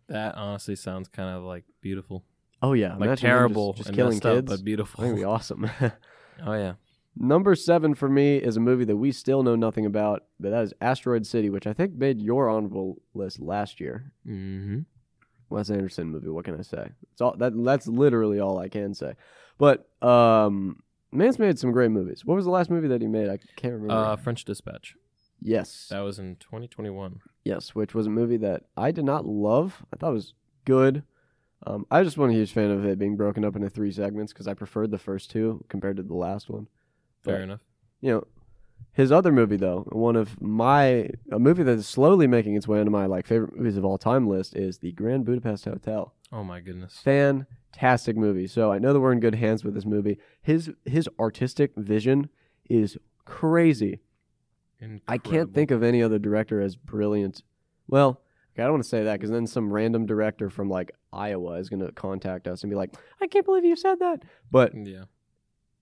[0.09, 2.24] that honestly sounds kind of like beautiful,
[2.62, 4.48] Oh yeah, like terrible, just, just and killing messed up, kids.
[4.48, 5.05] but beautiful.
[5.05, 5.70] it'd be awesome.
[6.44, 6.74] oh yeah,
[7.18, 10.62] Number seven for me is a movie that we still know nothing about, but that
[10.62, 14.12] is Asteroid City, which I think made your honorable list last year.
[14.26, 14.81] mm-hmm.
[15.48, 16.29] Wes Anderson movie.
[16.29, 16.88] What can I say?
[17.12, 17.52] It's all that.
[17.57, 19.14] That's literally all I can say.
[19.59, 20.81] But um,
[21.12, 22.24] man's made some great movies.
[22.24, 23.29] What was the last movie that he made?
[23.29, 23.94] I can't remember.
[23.94, 24.96] uh, French Dispatch.
[25.40, 27.20] yes, That was in 2021.
[27.44, 29.85] yes, which was a movie that I did not love.
[29.92, 31.05] I thought it was good.
[31.64, 34.33] Um, I just wasn't a huge fan of it being broken up into three segments
[34.33, 36.66] because I preferred the first two compared to the last one.
[37.27, 37.61] Fair But- enough.
[38.01, 38.27] you know,
[38.93, 42.79] his other movie though, one of my a movie that is slowly making its way
[42.79, 46.15] into my like favorite movies of all time list is the Grand Budapest Hotel.
[46.33, 46.99] Oh my goodness.
[47.05, 48.47] Fantastic movie.
[48.47, 50.19] So I know that we're in good hands with this movie.
[50.41, 52.31] His his artistic vision
[52.71, 54.01] is crazy.
[55.09, 57.43] I can't think of any other director as brilliant.
[57.89, 58.21] Well,
[58.55, 61.55] okay, I don't want to say that because then some random director from like Iowa
[61.55, 64.73] is going to contact us and be like, "I can't believe you said that." But
[64.75, 65.05] Yeah.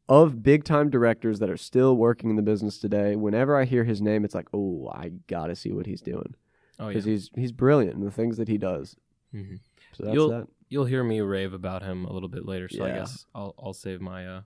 [0.08, 3.84] Of big time directors that are still working in the business today, whenever I hear
[3.84, 6.34] his name, it's like, oh, I gotta see what he's doing
[6.78, 6.88] Oh yeah.
[6.88, 8.96] because he's he's brilliant in the things that he does.
[9.32, 9.56] hmm
[9.92, 10.48] So that's You'll- that.
[10.70, 13.74] You'll hear me rave about him a little bit later, so I guess I'll I'll
[13.74, 14.40] save my uh,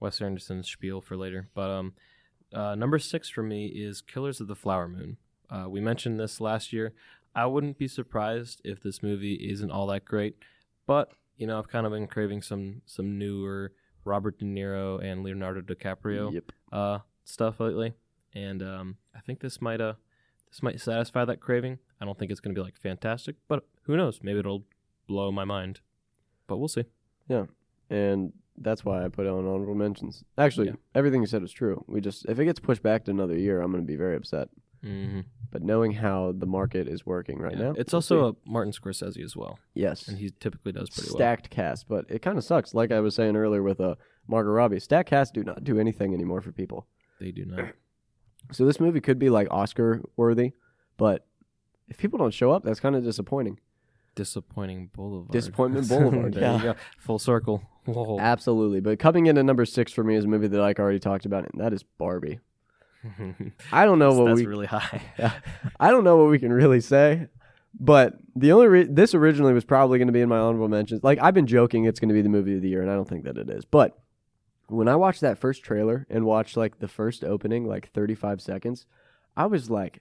[0.00, 1.48] Wes Anderson spiel for later.
[1.52, 1.92] But um,
[2.54, 5.18] uh, number six for me is Killers of the Flower Moon.
[5.50, 6.94] Uh, we mentioned this last year.
[7.34, 10.36] I wouldn't be surprised if this movie isn't all that great,
[10.86, 13.72] but you know I've kind of been craving some some newer
[14.04, 16.52] Robert De Niro and Leonardo DiCaprio Yep.
[16.72, 17.94] uh, stuff lately,
[18.34, 19.94] and um, I think this might uh
[20.50, 21.78] this might satisfy that craving.
[22.00, 24.20] I don't think it's gonna be like fantastic, but who knows?
[24.22, 24.64] Maybe it'll
[25.06, 25.80] blow my mind.
[26.46, 26.84] But we'll see.
[27.28, 27.46] Yeah,
[27.90, 30.22] and that's why I put on honorable mentions.
[30.38, 30.74] Actually, Yeah.
[30.94, 31.84] everything you said is true.
[31.88, 34.48] We just if it gets pushed back to another year, I'm gonna be very upset.
[34.84, 35.20] Mm-hmm.
[35.50, 39.36] But knowing how the market is working right now, it's also a Martin Scorsese as
[39.36, 41.18] well, yes and he typically does pretty well.
[41.18, 42.74] stacked cast, but it kind of sucks.
[42.74, 43.94] Like I was saying earlier with uh,
[44.26, 46.86] Margot Robbie, stacked cast do not do anything anymore for people.
[47.20, 47.70] They do not.
[48.52, 50.52] So this movie could be like Oscar worthy,
[50.96, 51.26] but
[51.88, 53.60] if people don't show up, that's kind of disappointing.
[54.14, 55.32] Disappointing Boulevard.
[55.32, 56.56] Disappointment Boulevard, there yeah.
[56.56, 56.74] you go.
[56.98, 57.62] Full circle.
[57.84, 58.18] Whoa.
[58.18, 58.80] Absolutely.
[58.80, 61.26] But coming in at number six for me is a movie that Ike already talked
[61.26, 62.40] about, and that is Barbie.
[63.72, 65.02] I don't know what That's we really high.
[65.80, 67.28] I don't know what we can really say,
[67.78, 71.02] but the only re- this originally was probably going to be in my honorable mentions.
[71.04, 72.94] Like I've been joking, it's going to be the movie of the year, and I
[72.94, 73.64] don't think that it is.
[73.64, 73.98] But
[74.68, 78.86] when I watched that first trailer and watched like the first opening, like 35 seconds,
[79.36, 80.00] I was like,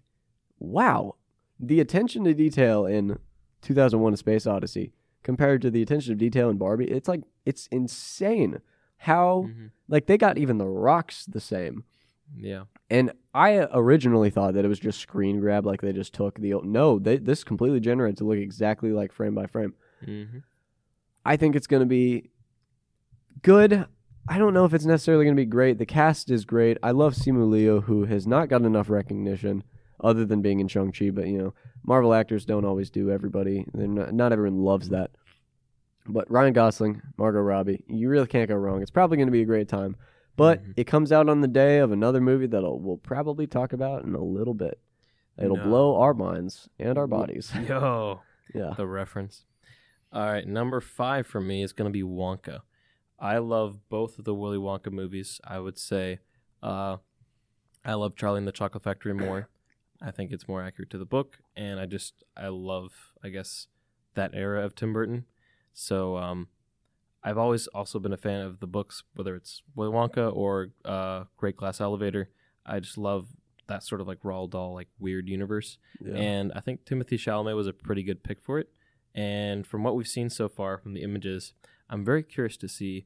[0.59, 1.15] "Wow,
[1.59, 3.19] the attention to detail in
[3.61, 7.67] 2001: A Space Odyssey compared to the attention to detail in Barbie, it's like it's
[7.67, 8.59] insane
[8.97, 9.71] how Mhm.
[9.89, 11.83] like they got even the rocks the same."
[12.35, 12.63] Yeah.
[12.89, 16.53] And I originally thought that it was just screen grab, like they just took the
[16.53, 16.65] old.
[16.65, 19.73] No, they, this completely generated to look exactly like frame by frame.
[20.03, 20.39] hmm
[21.25, 22.31] I think it's going to be
[23.43, 23.85] good.
[24.27, 25.77] I don't know if it's necessarily going to be great.
[25.77, 26.77] The cast is great.
[26.83, 29.63] I love Simu Liu, who has not gotten enough recognition
[30.03, 31.53] other than being in Shang-Chi, but you know,
[31.85, 33.65] Marvel actors don't always do everybody.
[33.73, 35.11] They're not, not everyone loves that.
[36.05, 38.81] But Ryan Gosling, Margot Robbie, you really can't go wrong.
[38.81, 39.95] It's probably going to be a great time.
[40.35, 40.73] But Mhm.
[40.77, 44.15] it comes out on the day of another movie that we'll probably talk about in
[44.15, 44.79] a little bit.
[45.37, 45.63] It'll No.
[45.63, 47.53] blow our minds and our bodies.
[47.67, 48.21] Yo,
[48.53, 48.73] yeah.
[48.75, 49.45] the reference.
[50.11, 52.61] All right, number five for me is going to be Wonka.
[53.19, 55.39] I love both of the Willy Wonka movies.
[55.43, 56.19] I would say
[56.61, 56.97] uh,
[57.85, 59.49] I love Charlie and the Chocolate Factory more.
[60.01, 63.67] I think it's more accurate to the book, and I just I love I guess
[64.15, 65.25] that era of Tim Burton.
[65.73, 66.47] So um,
[67.23, 71.23] I've always also been a fan of the books, whether it's Willy Wonka or uh,
[71.37, 72.29] Great Glass Elevator.
[72.65, 73.27] I just love
[73.67, 75.77] that sort of like Roald Dahl like weird universe.
[76.03, 76.15] yeah.
[76.15, 78.69] And I think Timothée Chalamet was a pretty good pick for it.
[79.15, 81.53] And from what we've seen so far from the images,
[81.89, 83.05] I'm very curious to see,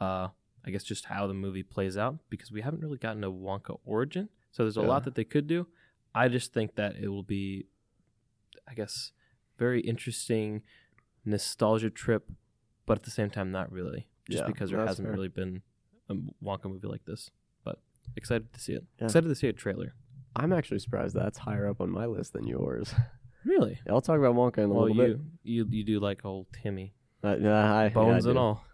[0.00, 0.28] uh,
[0.66, 3.78] I guess, just how the movie plays out because we haven't really gotten a Wonka
[3.84, 4.28] origin.
[4.50, 4.88] So there's a Yeah.
[4.88, 5.68] lot that they could do.
[6.14, 7.66] I just think that it will be,
[8.68, 9.12] I guess,
[9.58, 10.62] very interesting
[11.24, 12.30] nostalgia trip,
[12.86, 14.06] but at the same time, not really.
[14.28, 15.14] Just Yeah, because there that's hasn't fair.
[15.14, 15.62] really been
[16.08, 17.30] a Wonka movie like this.
[17.64, 17.78] But
[18.16, 18.84] excited to see it.
[18.98, 19.06] Yeah.
[19.06, 19.94] Excited to see a trailer.
[20.36, 22.94] I'm actually surprised that's higher up on my list than yours.
[23.46, 23.78] Really?
[23.90, 25.20] I'll talk about Wonka in a Well, little you, bit.
[25.42, 28.64] you you do like old Timmy, Uh, yeah, I, bones yeah, and all.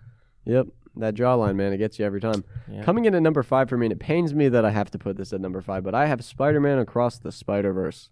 [0.44, 0.68] Yep.
[0.98, 2.44] That jawline, man, it gets you every time.
[2.70, 2.84] Yeah.
[2.84, 4.98] Coming in at number five for me, and it pains me that I have to
[4.98, 8.10] put this at number five, but I have Spider Man Across the Spider Verse.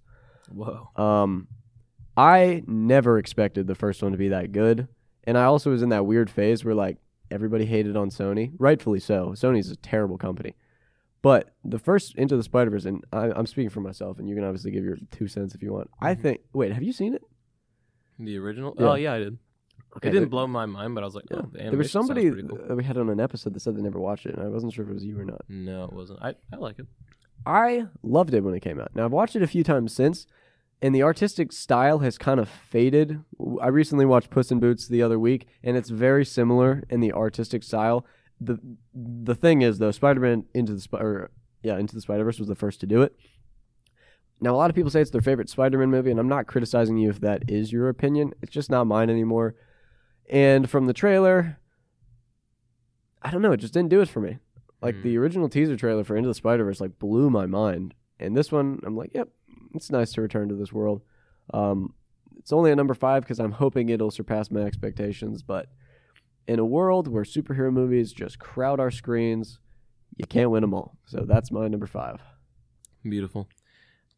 [0.52, 0.88] Whoa.
[0.96, 1.46] Um,
[2.16, 4.88] I never expected the first one to be that good,
[5.28, 6.96] and I also was in that weird phase where like
[7.30, 9.30] everybody hated on Sony, rightfully so.
[9.36, 10.54] Sony's a terrible company,
[11.22, 14.34] but the first Into the Spider Verse, and I, I'm speaking for myself, and you
[14.34, 15.90] can obviously give your two cents if you want.
[16.00, 16.20] I Mhm.
[16.22, 16.40] think.
[16.52, 17.22] Wait, have you seen it?
[18.18, 18.74] The original?
[18.78, 18.88] Yeah.
[18.90, 19.38] Oh yeah, I did.
[19.96, 21.38] Okay, it didn't there- blow my mind, but I was like, Yeah.
[21.44, 22.58] oh, the there was somebody cool.
[22.68, 24.72] that we had on an episode that said they never watched it, and I wasn't
[24.72, 25.42] sure if it was you or not.
[25.48, 26.20] No, it wasn't.
[26.22, 26.86] I, I like it.
[27.46, 28.94] I loved it when it came out.
[28.94, 30.26] Now I've watched it a few times since,
[30.80, 33.20] and the artistic style has kind of faded.
[33.60, 37.12] I recently watched Puss in Boots the other week, and it's very similar in the
[37.12, 38.06] artistic style.
[38.40, 38.58] the
[38.94, 41.30] The thing is, though, Spider-Man into the Sp- or,
[41.62, 43.16] yeah into the Spider Verse was the first to do it.
[44.40, 46.96] Now a lot of people say it's their favorite Spider-Man movie, and I'm not criticizing
[46.96, 48.32] you if that is your opinion.
[48.42, 49.56] It's just not mine anymore.
[50.30, 51.58] And from the trailer,
[53.22, 54.38] I don't know, it just didn't do it for me.
[54.80, 55.02] Like Hmm.
[55.02, 58.52] the original teaser trailer for Into the Spider Verse, like blew my mind, and this
[58.52, 59.28] one, I'm like, yep,
[59.74, 61.02] it's nice to return to this world.
[61.52, 61.94] Um,
[62.38, 65.42] it's only a number five because I'm hoping it'll surpass my expectations.
[65.42, 65.66] But
[66.46, 69.58] in a world where superhero movies just crowd our screens,
[70.16, 70.96] you can't win them all.
[71.06, 72.20] So that's my number five.
[73.02, 73.48] Beautiful.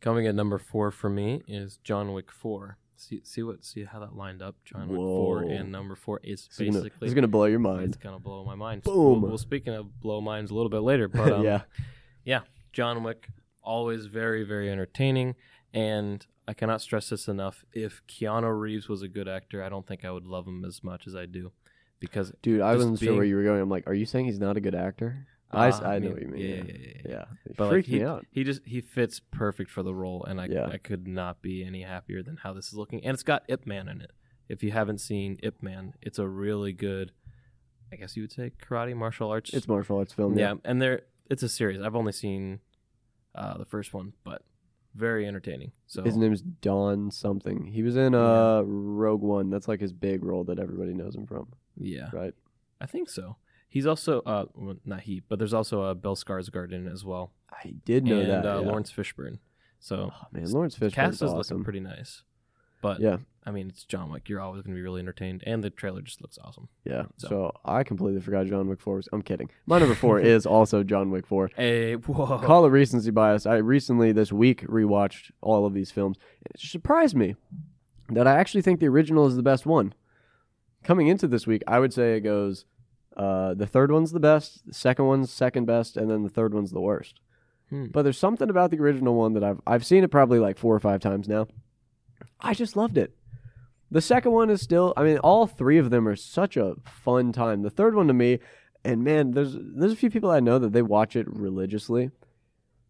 [0.00, 2.78] Coming at number four for me is John Wick Four.
[2.96, 4.56] See, see what, see how that lined up.
[4.64, 7.58] John Wick Four and number four is This is gonna, basically this gonna blow your
[7.58, 7.94] mind.
[7.94, 8.82] it's gonna blow my mind.
[8.82, 9.22] Boom.
[9.22, 11.62] Well, well, speaking of blow minds, a little bit later, but um,
[12.24, 12.40] yeah,
[12.72, 13.28] John Wick,
[13.62, 15.34] always very, very entertaining.
[15.72, 17.64] And I cannot stress this enough.
[17.72, 20.82] If Keanu Reeves was a good actor, I don't think I would love him as
[20.82, 21.52] much as I do.
[22.00, 23.60] Because dude, I wasn't sure where you were going.
[23.60, 25.26] I'm like, are you saying he's not a good actor?
[25.52, 26.40] I uh, I know mean, what you mean.
[26.40, 27.10] Yeah, Yeah, yeah, yeah, yeah.
[27.10, 27.24] yeah.
[27.44, 28.26] It But like, he, me out.
[28.30, 30.66] he just he fits perfect for the role, and I Yeah.
[30.66, 33.04] I could not be any happier than how this is looking.
[33.04, 34.12] And it's got Ip Man in it.
[34.48, 37.12] If you haven't seen Ip Man, it's a really good,
[37.92, 39.52] I guess you would say karate martial arts.
[39.52, 40.38] It's martial arts film.
[40.38, 41.80] yeah, and there it's a series.
[41.82, 42.60] I've only seen
[43.34, 44.42] uh, the first one, but
[44.94, 45.72] very entertaining.
[45.86, 47.64] So His name's Don something.
[47.66, 49.50] He was in uh Rogue One.
[49.50, 52.34] That's like his big role that everybody knows him from, yeah, right?
[52.80, 53.36] I think so.
[53.68, 57.04] He's also uh well, not he, but there's also a uh, Bill Skarsgård in as
[57.04, 58.46] well, I did know and that.
[58.46, 58.66] uh, yeah.
[58.66, 59.38] Laurence Fishburne.
[59.78, 61.36] So Oh, man, Laurence the Fishburne's cast is awesome.
[61.58, 62.22] looking pretty nice.
[62.82, 64.28] But yeah, I mean, it's John Wick.
[64.28, 66.68] You're always going to be really entertained, and the trailer just looks awesome.
[66.84, 67.04] yeah.
[67.16, 67.52] So- So.
[67.64, 68.96] I completely forgot John Wick Four.
[68.96, 69.48] Was, I'm kidding.
[69.66, 71.50] My number four is also John Wick Four.
[71.56, 72.38] Hey, whoa!
[72.38, 73.46] Call it recency bias.
[73.46, 76.16] I recently this week rewatched all of these films.
[76.50, 77.34] It surprised me
[78.10, 79.94] that I actually think the original is the best one.
[80.84, 82.64] Coming into this week, I would say it goes
[83.16, 84.66] Uh, the third one's the best.
[84.66, 87.20] The second one's second best, and then the third one's the worst.
[87.70, 87.86] Hmm.
[87.86, 90.74] But there's something about the original one that I've I've seen it probably like four
[90.74, 91.46] or five times now.
[92.40, 93.14] I just loved it.
[93.90, 94.92] The second one is still.
[94.96, 97.62] I mean, all three of them are such a fun time.
[97.62, 98.38] The third one to me,
[98.84, 102.10] and man, there's there's a few people I know that they watch it religiously.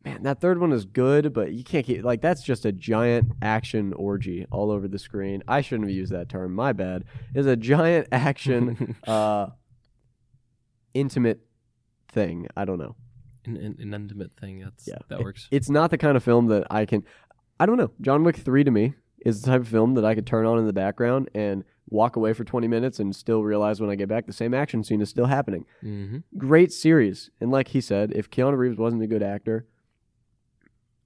[0.04, 3.32] Man, that third one is good, but you can't keep like that's just a giant
[3.42, 5.42] action orgy all over the screen.
[5.48, 6.54] I shouldn't have used that term.
[6.54, 7.04] My bad.
[7.34, 9.48] Is a giant action, uh,
[10.94, 11.40] intimate
[12.08, 12.46] thing.
[12.56, 12.96] I don't know.
[13.44, 14.60] an, an, an intimate thing.
[14.60, 14.98] That's Yeah.
[15.08, 15.48] that works.
[15.50, 17.04] It's not the kind of film that I can.
[17.58, 17.90] I don't know.
[18.00, 20.58] John Wick three to me is the type of film that I could turn on
[20.58, 24.08] in the background and walk away for twenty minutes and still realize when I get
[24.08, 25.66] back the same action scene is still happening.
[25.82, 26.18] mm-hmm.
[26.38, 29.66] Great series, and like he said, if Keanu Reeves wasn't a good actor,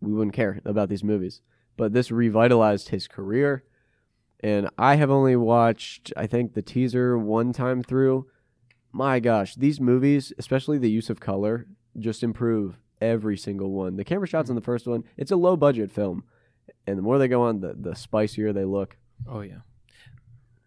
[0.00, 1.40] we wouldn't care about these movies.
[1.76, 3.64] But this revitalized his career,
[4.40, 8.26] and I have only watched I think the teaser one time through.
[8.92, 11.66] My gosh, these movies, especially the use of color,
[11.98, 13.96] just improve every single one.
[13.96, 16.24] The camera shots in the first one, it's a low budget film.
[16.86, 18.96] And the more they go on, the, the spicier they look.
[19.28, 19.60] Oh yeah.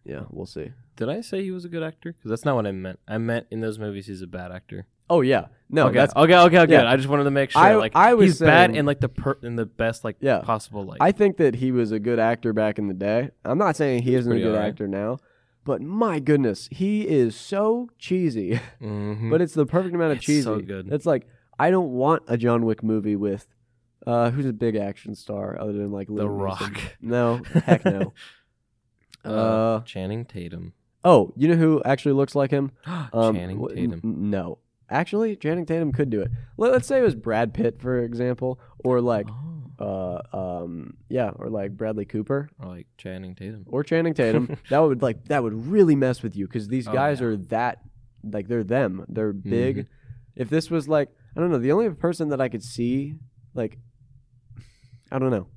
[0.03, 0.71] Yeah, we'll see.
[0.95, 2.13] Did I say he was a good actor?
[2.13, 2.99] Because that's not what I meant.
[3.07, 4.87] I meant in those movies he's a bad actor.
[5.09, 5.47] Oh yeah.
[5.69, 5.95] No, okay.
[5.95, 6.35] that's okay.
[6.35, 6.59] Okay.
[6.59, 6.71] Okay.
[6.73, 6.89] yeah.
[6.89, 7.61] I just wanted to make sure.
[7.61, 10.39] I- like I was he's bad in like the per- in the best like Yeah.
[10.39, 10.97] possible like.
[11.01, 13.29] I think that he was a good actor back in the day.
[13.45, 14.69] I'm not saying he isn't a good alright.
[14.69, 15.19] actor now,
[15.65, 18.59] but my goodness, he is so cheesy.
[18.81, 19.29] Mhm.
[19.29, 20.41] but it's the perfect amount of It's cheesy.
[20.43, 20.91] so good.
[20.91, 21.27] It's like
[21.59, 23.47] I don't want a John Wick movie with
[24.07, 26.41] uh who's a big action star other than like The Neeson?
[26.41, 26.81] Rock.
[27.01, 28.13] No, heck no.
[29.25, 30.73] uh, uh Channing Tatum.
[31.03, 32.71] oh, you know who actually looks like him?
[33.13, 34.01] Um, Channing Tatum.
[34.03, 36.31] n- no, actually, Channing Tatum could do it.
[36.57, 39.27] Let, let's say it was Brad Pitt, for example, or like
[39.79, 42.49] oh, uh um yeah, or like Bradley Cooper.
[42.59, 43.63] or like Channing Tatum.
[43.67, 46.93] or Channing Tatum, that would like that would really mess with you because these Oh,
[46.93, 47.27] guys yeah.
[47.27, 47.79] are that
[48.23, 49.05] like they're them.
[49.09, 49.77] They're big.
[49.77, 49.87] Mhm.
[50.35, 53.15] If this was like I don't know, the only person that I could see
[53.53, 53.77] like
[55.11, 55.47] I don't know.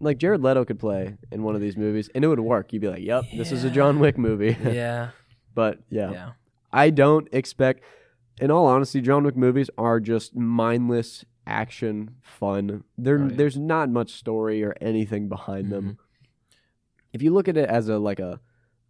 [0.00, 2.72] Like Jared Leto could play in one of these movies and it would work.
[2.72, 5.10] You'd be like, "Yep, this is a John Wick movie." yeah.
[5.54, 6.10] but yeah.
[6.10, 6.30] Yeah.
[6.72, 7.82] I don't expect
[8.40, 12.82] in all honesty, John Wick movies are just mindless action fun.
[12.98, 15.96] There there's not much story or anything behind them Mhm.
[17.12, 18.40] if you look at it as a like a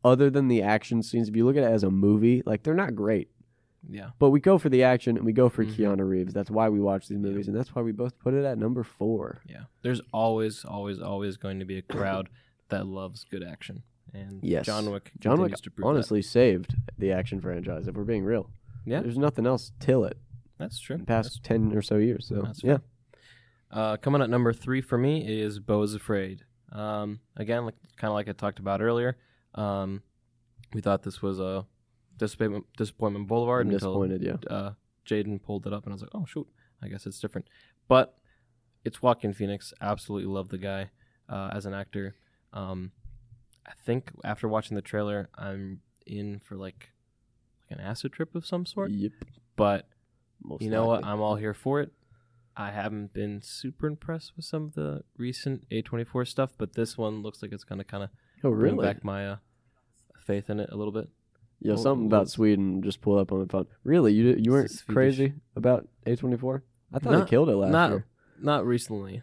[0.04, 2.74] other than the action scenes, if you look at it as a movie, like they're
[2.74, 3.28] not great.
[3.88, 4.10] Yeah.
[4.18, 5.74] But we go for the action and we go for Mhm.
[5.74, 6.32] Keanu Reeves.
[6.32, 8.82] That's why we watch these movies, and that's why we both put it at number
[8.82, 9.40] four.
[9.46, 9.64] Yeah.
[9.82, 12.28] There's always, always, always going to be a crowd
[12.70, 13.82] that loves good action.
[14.12, 14.64] And Yes.
[14.66, 15.84] John Wick John Wick prove that.
[15.84, 17.86] honestly saved the action franchise.
[17.88, 18.48] If we're being real,
[18.86, 19.00] Yeah.
[19.00, 20.16] there's nothing else till it
[20.58, 20.94] That's true.
[20.94, 22.26] in the past ten or so years.
[22.28, 22.78] So That's yeah,
[23.70, 26.44] Uh, coming at number three for me is Beau is Afraid.
[26.70, 29.16] Um, again, like kind of like I talked about earlier,
[29.56, 30.02] um,
[30.72, 31.66] we thought this was a
[32.18, 34.22] disappointment, disappointment Boulevard I'm until disappointed.
[34.22, 34.72] Yeah, uh,
[35.06, 36.46] Jaden pulled it up, and I was like, oh shoot,
[36.82, 37.48] I guess it's different.
[37.88, 38.16] But
[38.84, 39.72] it's Joaquin Phoenix.
[39.80, 40.90] Absolutely love the guy
[41.28, 42.16] uh, as an actor.
[42.52, 42.92] Um,
[43.66, 46.90] I think after watching the trailer, I'm in for like
[47.68, 48.90] like an acid trip of some sort.
[48.90, 49.12] yep.
[49.56, 49.88] But
[50.42, 51.04] Most you know what?
[51.04, 51.92] I'm all here for it.
[52.56, 57.22] I haven't been super impressed with some of the recent A24 stuff, but this one
[57.22, 58.10] looks like it's going to kind of
[58.44, 58.86] oh bring really?
[58.86, 59.36] back my uh,
[60.24, 61.08] faith in it a little bit.
[61.64, 63.66] Yeah, Well, something well, about Sweden just pulled up on the phone.
[63.84, 64.94] Really, you you weren't It's Swedish.
[64.94, 66.62] crazy about A24?
[66.92, 68.06] I thought they Not- killed it last not- year.
[68.40, 69.22] Not recently.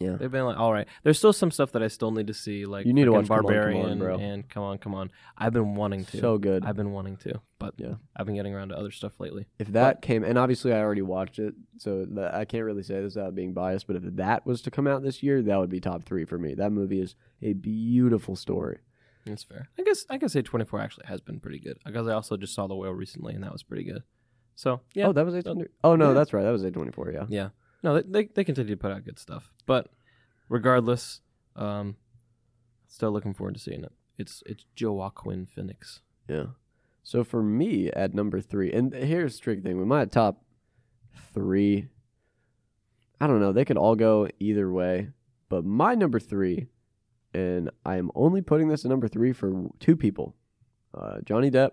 [0.00, 0.16] Yeah.
[0.16, 0.86] They've been like, all right.
[1.02, 3.28] There's still some stuff that I still need to see, like You need to watch
[3.28, 4.18] Come On, Come On, Barbarian bro.
[4.18, 5.10] and Come On, Come On.
[5.38, 6.18] I've been wanting to.
[6.18, 6.64] So good.
[6.64, 7.94] I've been wanting to, but Yeah.
[8.16, 9.46] I've been getting around to other stuff lately.
[9.58, 13.00] If that came, and obviously I already watched it, so that, I can't really say
[13.00, 13.86] this without being biased.
[13.86, 16.38] But if that was to come out this year, that would be top three for
[16.38, 16.54] me.
[16.54, 18.78] That movie is a beautiful story.
[19.26, 19.68] That's fair.
[19.78, 22.66] I guess I guess A24 actually has been pretty good because I also just saw
[22.66, 24.02] The Whale recently, and that was pretty good.
[24.54, 25.64] So yeah, Oh, that was A twenty.
[25.82, 26.14] Oh no, Yeah.
[26.14, 26.42] that's right.
[26.42, 27.10] That was A twenty four.
[27.10, 27.24] Yeah.
[27.28, 27.48] Yeah.
[27.82, 29.52] No, they, they they continue to put out good stuff.
[29.66, 29.90] But
[30.48, 31.20] regardless,
[31.56, 31.96] um
[32.86, 33.92] still looking forward to seeing it.
[34.18, 36.00] It's it's Joaquin Phoenix.
[36.28, 36.46] Yeah.
[37.02, 40.42] So for me at number three, and here's the tricky thing with my top
[41.34, 41.88] three,
[43.20, 43.52] I don't know.
[43.52, 45.08] They could all go either way,
[45.48, 46.66] but my number three,
[47.34, 50.34] and I am only putting this at number three for two people,
[50.96, 51.70] uh, Johnny Depp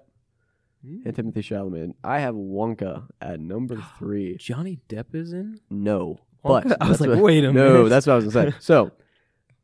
[0.83, 1.93] and Timothée Chalamet.
[2.03, 4.37] I have Wonka at number three.
[4.37, 5.59] Johnny Depp is in?
[5.69, 6.69] No, Wonka?
[6.69, 7.73] but I was like, what- wait a no, minute.
[7.73, 8.57] No, that's what I was gonna say.
[8.61, 8.91] So,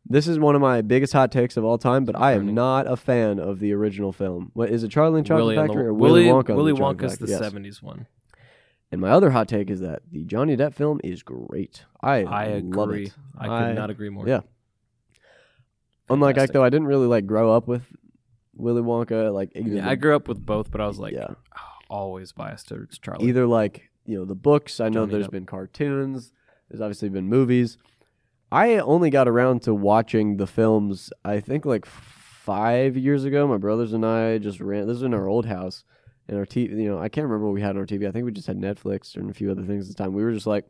[0.10, 2.90] this is one of my biggest hot takes of all time, but I am not
[2.90, 4.52] a fan of the original film.
[4.54, 6.56] What is it, Charlie and Chocolate Willy, and the- Factory or Willy, Wonka?
[6.56, 7.64] Willy the Chocolate Wonka's the Factory?
[7.66, 7.80] Yes.
[7.80, 8.08] 70s one.
[8.90, 11.84] And my other hot take is that the Johnny Depp film is great.
[12.02, 13.08] I I love agree.
[13.08, 13.14] it.
[13.38, 14.26] I could I- not agree more.
[14.28, 14.42] yeah.
[16.10, 16.50] Unlike Fantastic.
[16.50, 17.84] Ike, though, I didn't really like grow up with
[18.56, 19.34] Willy Wonka.
[19.34, 21.34] Like, either Yeah, I grew up with both, but I was like, yeah,
[21.90, 23.28] always biased towards Charlie.
[23.28, 24.80] either like you know the books.
[24.80, 25.32] I know Johnny there's Depp.
[25.32, 26.32] been cartoons.
[26.70, 27.78] There's obviously been movies.
[28.52, 31.12] I only got around to watching the films.
[31.26, 33.46] I think like five years ago.
[33.48, 34.88] My brothers and I just ran.
[34.88, 35.84] This was in our old house,
[36.30, 36.70] and our TV.
[36.72, 38.08] You know, I can't remember what we had on our TV.
[38.08, 40.14] I think we just had Netflix and a few other things at the time.
[40.14, 40.66] We were just like,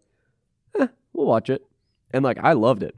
[0.79, 1.63] eh, we'll watch it,
[2.11, 2.95] and like I loved it.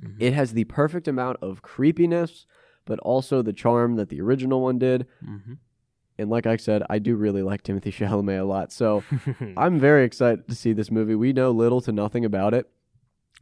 [0.00, 0.16] Mhm.
[0.18, 2.46] It has the perfect amount of creepiness,
[2.84, 5.06] but also the charm that the original one did.
[5.24, 5.58] Mhm.
[6.18, 8.72] And like I said, I do really like Timothée Chalamet a lot.
[8.72, 9.54] So Mm-hmm.
[9.58, 11.14] I'm very excited to see this movie.
[11.14, 12.70] We know little to nothing about it.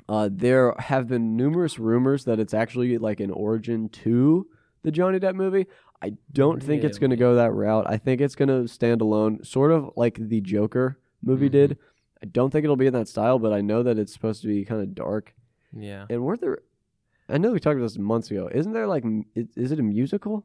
[0.09, 4.47] Uh, there have been numerous rumors that it's actually like an origin to
[4.83, 5.67] the Johnny Depp movie.
[6.03, 7.85] I don't think it's going to go that route.
[7.89, 11.53] I think it's going to stand alone, sort of like the Joker movie Mhm.
[11.53, 11.79] did.
[12.23, 14.49] I don't think it'll be in that style, but I know that it's supposed to
[14.49, 15.35] be kind of dark.
[15.77, 16.07] Yeah.
[16.09, 16.59] And weren't there?
[17.29, 18.49] I know we talked about this months ago.
[18.53, 19.05] Isn't there like,
[19.35, 20.45] is, is it a musical?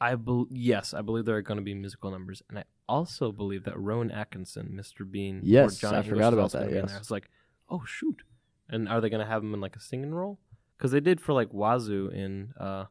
[0.00, 3.30] I bel yes, I believe there are going to be musical numbers, and I also
[3.30, 5.08] believe that Rowan Atkinson, Mr.
[5.08, 6.94] Bean, Yes, or I English forgot is about also that, gonna be in yes.
[6.96, 7.30] I was like,
[7.70, 8.22] oh shoot!
[8.68, 10.40] And are they going to have him in like a singing role?
[10.76, 12.86] Because they did for like Zazu in uh,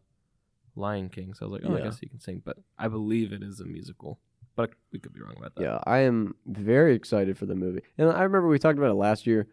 [0.78, 1.34] Lion King.
[1.34, 1.84] So I was like, oh, I Yeah.
[1.86, 2.42] guess he can sing.
[2.46, 4.20] But I believe it is a musical,
[4.56, 5.64] but we could be wrong about that.
[5.64, 7.82] Yeah, I am very excited for the movie.
[7.98, 9.48] And I remember we talked about it last year.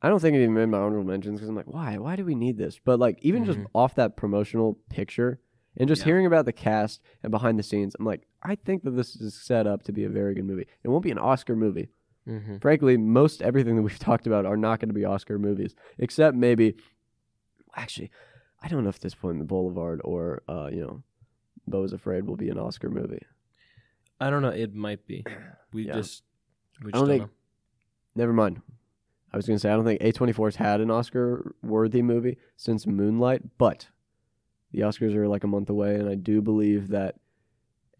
[0.00, 1.98] I don't think it even made my honorable mentions because I'm like, why?
[1.98, 2.78] Why do we need this?
[2.84, 3.66] But like, even just Mhm.
[3.74, 5.40] off that promotional picture
[5.76, 6.06] and just Yeah.
[6.06, 9.34] hearing about the cast and behind the scenes, I'm like, I think that this is
[9.34, 10.66] set up to be a very good movie.
[10.84, 11.88] It won't be an Oscar movie.
[12.28, 12.58] Mm-hmm.
[12.58, 16.36] Frankly, most everything that we've talked about are not going to be Oscar movies, except
[16.36, 16.76] maybe.
[17.74, 18.10] Actually,
[18.62, 21.02] I don't know if this point in the Boulevard or uh, you know,
[21.66, 23.22] Beau is Afraid will be an Oscar movie.
[24.20, 24.48] I don't know.
[24.50, 25.24] It might be.
[25.72, 25.94] We Yeah.
[25.94, 26.22] just
[26.82, 27.30] we I don't don't, think- know.
[28.16, 28.62] Never mind.
[29.32, 32.86] I was going to say I don't think A24 has had an Oscar-worthy movie since
[32.86, 33.88] Moonlight, but
[34.72, 37.16] the Oscars are like a month away, and I do believe that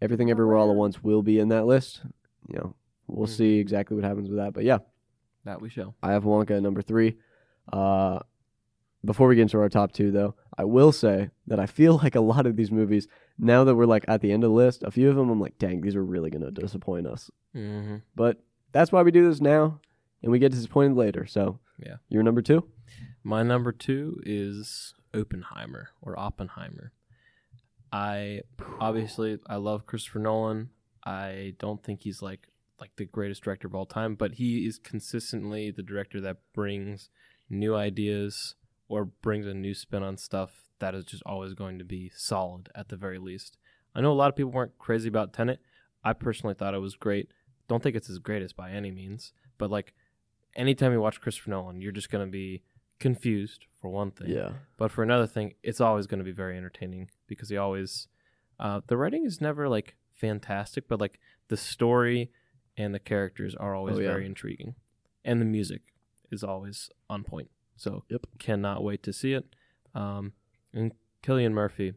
[0.01, 2.01] Everything Everywhere All at Once will be in that list.
[2.47, 2.75] You know,
[3.07, 3.31] we'll Mhm.
[3.37, 4.53] see exactly what happens with that.
[4.53, 4.79] But yeah,
[5.45, 5.95] That we shall.
[6.03, 7.17] I have Wonka at number three.
[7.71, 8.19] Uh,
[9.05, 12.15] before we get into our top two, though, I will say that I feel like
[12.15, 14.83] a lot of these movies, now that we're like at the end of the list,
[14.83, 17.31] a few of them I'm like, dang, these are really going to disappoint us.
[17.55, 17.97] Mm-hmm.
[18.15, 19.79] But that's why we do this now,
[20.21, 21.25] and we get disappointed later.
[21.25, 21.97] So Yeah.
[22.09, 22.67] you're number two.
[23.23, 26.91] My number two is Oppenheimer or Oppenheimer.
[27.91, 28.41] I
[28.79, 30.69] obviously I love Christopher Nolan.
[31.05, 32.47] I don't think he's like
[32.79, 37.09] like the greatest director of all time, but he is consistently the director that brings
[37.49, 38.55] new ideas
[38.87, 42.69] or brings a new spin on stuff that is just always going to be solid
[42.73, 43.57] at the very least.
[43.93, 45.59] I know a lot of people weren't crazy about Tenet.
[46.05, 47.31] I personally thought it was great.
[47.67, 49.93] Don't think it's as great as by any means, but like
[50.55, 52.63] anytime you watch Christopher Nolan, you're just going to be
[52.99, 54.29] confused for one thing.
[54.29, 54.51] Yeah.
[54.77, 58.07] But for another thing, it's always going to be very entertaining because he always,
[58.59, 62.31] uh, the writing is never like fantastic, but like the story
[62.77, 64.07] and the characters are always Oh, yeah.
[64.09, 64.75] very intriguing,
[65.25, 65.81] and the music
[66.31, 67.49] is always on point.
[67.77, 68.25] So Yep.
[68.37, 69.45] cannot wait to see it.
[69.95, 70.33] Um,
[70.73, 71.93] and Killian Murphy,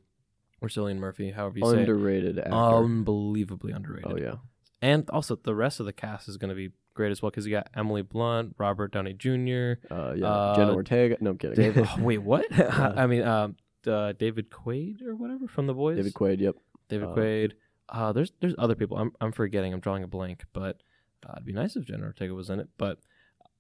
[0.61, 2.55] or Cillian Murphy, however you say Underrated it, actor.
[2.55, 4.11] unbelievably underrated.
[4.13, 4.37] oh yeah.
[4.81, 7.47] And also the rest of the cast is going to be great as well because
[7.47, 9.75] you got Emily Blunt, Robert Downey Jr.
[9.91, 10.27] Uh, yeah.
[10.27, 11.17] Uh, Jenna Ortega.
[11.21, 11.57] No, I'm kidding.
[11.57, 11.89] David.
[11.99, 12.47] wait, what?
[12.71, 15.97] I mean, um, uh, David Quaid or whatever from The Boys.
[15.97, 16.41] David Quaid.
[16.41, 16.57] Yep.
[16.89, 17.53] David uh, Quaid.
[17.89, 18.97] Uh, there's there's other people.
[18.97, 19.73] I'm I'm forgetting.
[19.73, 20.45] I'm drawing a blank.
[20.53, 20.83] But
[21.27, 22.69] uh, it'd be nice if Jenna Ortega was in it.
[22.79, 22.99] But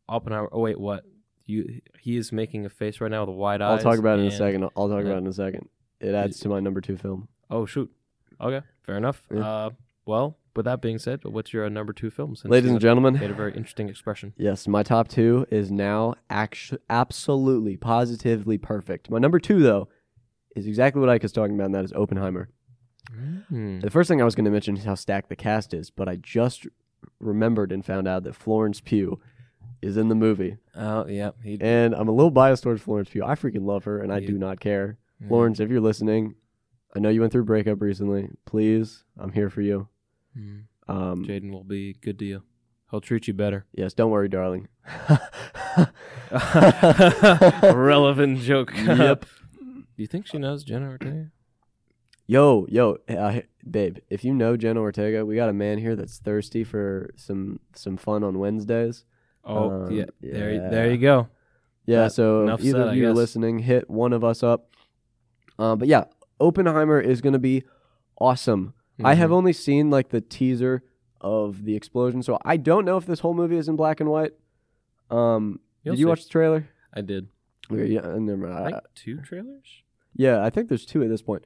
[0.08, 0.48] Oppenheimer.
[0.52, 1.04] Oh wait, what?
[1.44, 3.84] You he is making a face right now with wide eyes.
[3.84, 4.64] I'll talk about it in a second.
[4.76, 5.68] I'll talk about it in a second.
[6.00, 7.28] It adds to my number two film.
[7.50, 7.90] Oh shoot.
[8.40, 9.22] Okay, fair enough.
[9.30, 9.46] Yeah.
[9.46, 9.70] Uh,
[10.06, 12.36] well, with that being said, what's your uh, number two film?
[12.36, 14.32] Since Ladies and gentlemen, made a very interesting expression.
[14.36, 19.10] yes, my top two is now actu- absolutely, positively perfect.
[19.10, 19.88] My number two, though,
[20.54, 22.48] is exactly what Ike is talking about, and that is Oppenheimer.
[23.50, 23.82] Mm.
[23.82, 26.08] The first thing I was going to mention is how stacked the cast is, but
[26.08, 26.66] I just
[27.20, 29.20] remembered and found out that Florence Pugh
[29.80, 30.58] is in the movie.
[30.76, 31.58] Oh yeah, he.
[31.60, 33.24] And I'm a little biased towards Florence Pugh.
[33.24, 34.98] I freaking love her, and I You- do not care.
[35.20, 35.28] yeah.
[35.28, 36.36] Florence, if you're listening,
[36.94, 38.28] I know you went through a breakup recently.
[38.44, 39.88] Please, I'm here for you.
[40.38, 40.64] Mm.
[40.88, 42.42] Um, Jaden will be good to you.
[42.90, 43.64] He'll treat you better.
[43.72, 44.68] yes, don't worry, darling.
[47.74, 48.72] Relevant joke.
[48.76, 49.26] Yep.
[49.60, 51.30] Do you think she knows Jenna Ortega?
[52.26, 56.18] Yo, yo, uh, babe, if you know Jenna Ortega, we got a man here that's
[56.18, 59.04] thirsty for some some fun on Wednesdays.
[59.44, 60.04] Oh, Um, yeah.
[60.20, 60.68] There, yeah.
[60.68, 61.28] there you go.
[61.84, 64.68] Yeah, That- so if either said, of you listening, hit one of us up.
[65.58, 66.04] Uh, but yeah,
[66.40, 67.64] Oppenheimer is going to be
[68.18, 68.74] awesome.
[69.04, 69.34] I have Mhm.
[69.34, 70.82] only seen like the teaser
[71.20, 74.10] of the explosion, so I don't know if this whole movie is in black and
[74.10, 74.32] white.
[75.10, 76.08] Um, You'll did you see.
[76.08, 76.68] watch the trailer?
[76.94, 77.28] I did.
[77.70, 78.74] Okay, yeah, uh, never mind.
[78.74, 79.82] I I- two trailers.
[80.14, 81.44] yeah, I think there's two at this point.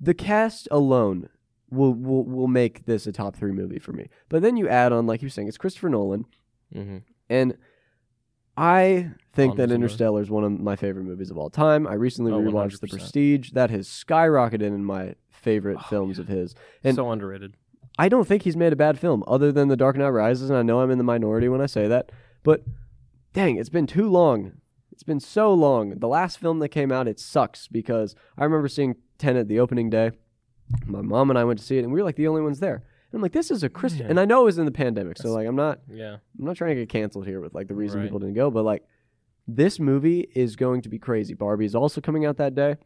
[0.00, 1.28] The cast alone
[1.70, 4.08] will will will make this a top three movie for me.
[4.28, 6.26] But then you add on, like you're saying, it's Christopher Nolan,
[6.74, 6.98] Mm-hmm.
[7.30, 7.56] and
[8.56, 11.86] I think On that Interstellar is one of my favorite movies of all time.
[11.88, 12.90] I recently Oh, rewatched The 100%.
[12.90, 13.50] Prestige.
[13.52, 15.14] That has skyrocketed in my
[15.44, 16.22] favorite Oh, films yeah.
[16.22, 16.54] of his.
[16.82, 17.54] And- so underrated.
[17.96, 20.58] I don't think he's made a bad film other than The Dark Knight Rises, and
[20.58, 22.10] I know I'm in the minority when I say that.
[22.42, 22.64] But
[23.34, 24.54] dang, it's been too long.
[24.90, 25.98] It's been so long.
[26.00, 29.90] The last film that came out, it sucks because I remember seeing Tenet the opening
[29.90, 30.10] day.
[30.86, 32.58] My mom and I went to see it, and we were like the only ones
[32.58, 32.76] there.
[32.76, 34.06] And I'm like, this is a Christian.
[34.06, 34.10] Yeah.
[34.10, 36.16] And I know it was in the pandemic, so like I'm not Yeah.
[36.38, 38.06] I'm not trying to get canceled here with like the reason Right.
[38.06, 38.82] people didn't go, but like
[39.46, 41.34] this movie is going to be crazy.
[41.34, 42.76] Barbie is also coming out that day.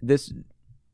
[0.00, 0.32] This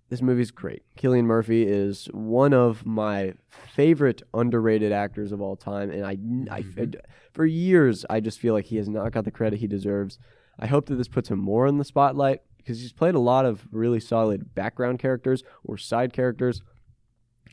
[0.09, 0.83] this movie's great.
[0.97, 6.13] Cillian Murphy is one of my favorite underrated actors of all time, and I,
[6.51, 6.95] I- Mhm.
[7.33, 10.19] for years I just feel like he has not got the credit he deserves.
[10.59, 13.45] I hope that this puts him more in the spotlight because he's played a lot
[13.45, 16.63] of really solid background characters or side characters.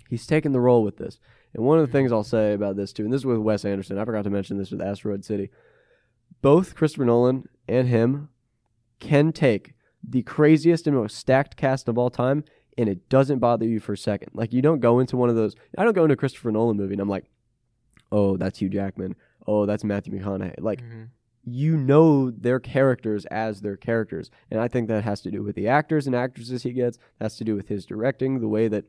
[0.09, 1.19] He's taken the role with this.
[1.53, 3.63] And one of the things I'll say about this too, and this is with Wes
[3.65, 5.51] Anderson, I forgot to mention this with Asteroid City.
[6.41, 8.29] Both Christopher Nolan and him
[8.99, 9.73] can take
[10.07, 12.43] the craziest and most stacked cast of all time,
[12.77, 14.29] and it doesn't bother you for a second.
[14.33, 15.55] Like you don't go into one of those.
[15.77, 17.25] I don't go into a Christopher Nolan movie and I'm like,
[18.11, 19.15] oh, that's Hugh Jackman.
[19.47, 20.59] Oh, that's Matthew McConaughey.
[20.61, 21.07] Like Mhm.
[21.45, 24.29] you know their characters as their characters.
[24.51, 27.37] And I think that has to do with the actors and actresses he gets, has
[27.37, 28.85] to do with his directing, the way that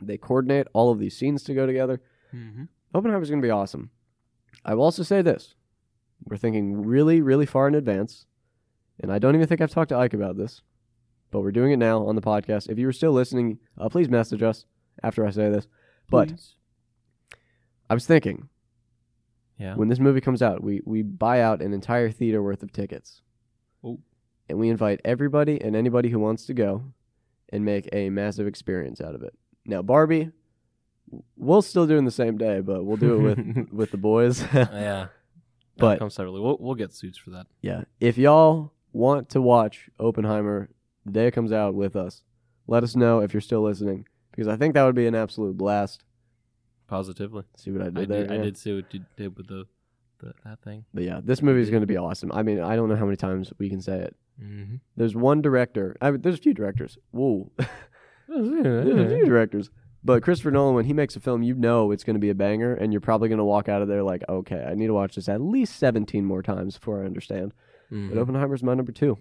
[0.00, 2.00] they coordinate all of these scenes to go together.
[2.34, 2.68] Mhm.
[2.94, 3.90] Oppenheimer's going to be awesome.
[4.64, 5.54] I will also say this.
[6.24, 8.26] We're thinking really, really far in advance.
[9.02, 10.62] And I don't even think I've talked to Ike about this,
[11.30, 12.68] but we're doing it now on the podcast.
[12.68, 14.66] If you were still listening, uh, please message us
[15.02, 15.66] after I say this.
[16.10, 16.54] But Please.
[17.88, 18.48] I was thinking
[19.58, 19.74] yeah.
[19.74, 23.22] when this movie comes out, we we buy out an entire theater worth of tickets.
[23.84, 24.00] Oh.
[24.48, 26.92] And we invite everybody and anybody who wants to go
[27.50, 29.32] and make a massive experience out of it.
[29.64, 30.30] Now, Barbie,
[31.36, 33.96] we'll still do it in the same day, but we'll do it with with the
[33.96, 34.42] boys.
[34.54, 35.06] yeah.
[35.76, 36.40] But- comes separately.
[36.40, 37.46] We'll we'll get suits for that.
[37.62, 40.70] yeah, if y'all want to watch Oppenheimer
[41.04, 42.22] the day it comes out with us,
[42.66, 45.56] let us know if you're still listening because I think that would be an absolute
[45.56, 46.04] blast.
[46.86, 47.44] Positively.
[47.56, 48.26] See what I did I there?
[48.26, 49.66] did, I did see what you did with the,
[50.18, 50.84] the that thing.
[50.92, 52.32] But yeah, this movie is going to be awesome.
[52.32, 54.16] I mean, I don't know how many times we can say it.
[54.42, 54.76] Mm-hmm.
[54.96, 55.96] There's one director.
[56.00, 56.98] I mean, there's a few directors.
[57.10, 57.50] Whoa.
[58.28, 58.48] There's
[58.86, 59.70] a few directors.
[60.02, 62.34] But Christopher Nolan, when he makes a film, you know it's going to be a
[62.34, 64.94] banger, and you're probably going to walk out of there like, okay, I need to
[64.94, 67.52] watch this at least 17 more times before I understand.
[67.92, 68.08] Mhm.
[68.08, 69.18] But Oppenheimer's my number two.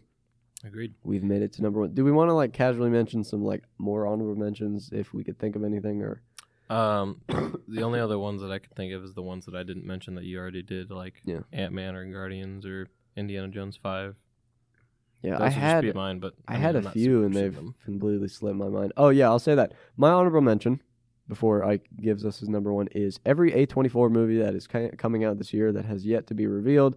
[0.64, 0.94] Agreed.
[1.04, 1.94] We've made it to number one.
[1.94, 5.40] Do we want to like casually mention some like more honorable mentions if we could
[5.40, 6.02] think of anything?
[6.02, 6.22] Or
[6.70, 7.22] Um,
[7.68, 9.86] the only other ones that I could think of is the ones that I didn't
[9.86, 11.42] mention that you already did, like Yeah.
[11.54, 14.16] Ant Man or Guardians or Indiana Jones Five.
[15.22, 17.54] Yeah, Those I had be mine, but I mean, had I'm a few, and they've
[17.54, 17.76] them.
[17.84, 18.94] completely slipped my mind.
[18.96, 19.74] Oh yeah, I'll say that.
[19.98, 20.82] My honorable mention
[21.28, 25.38] before Ike gives us his number one is every A24 movie that is coming out
[25.38, 26.96] this year that has yet to be revealed,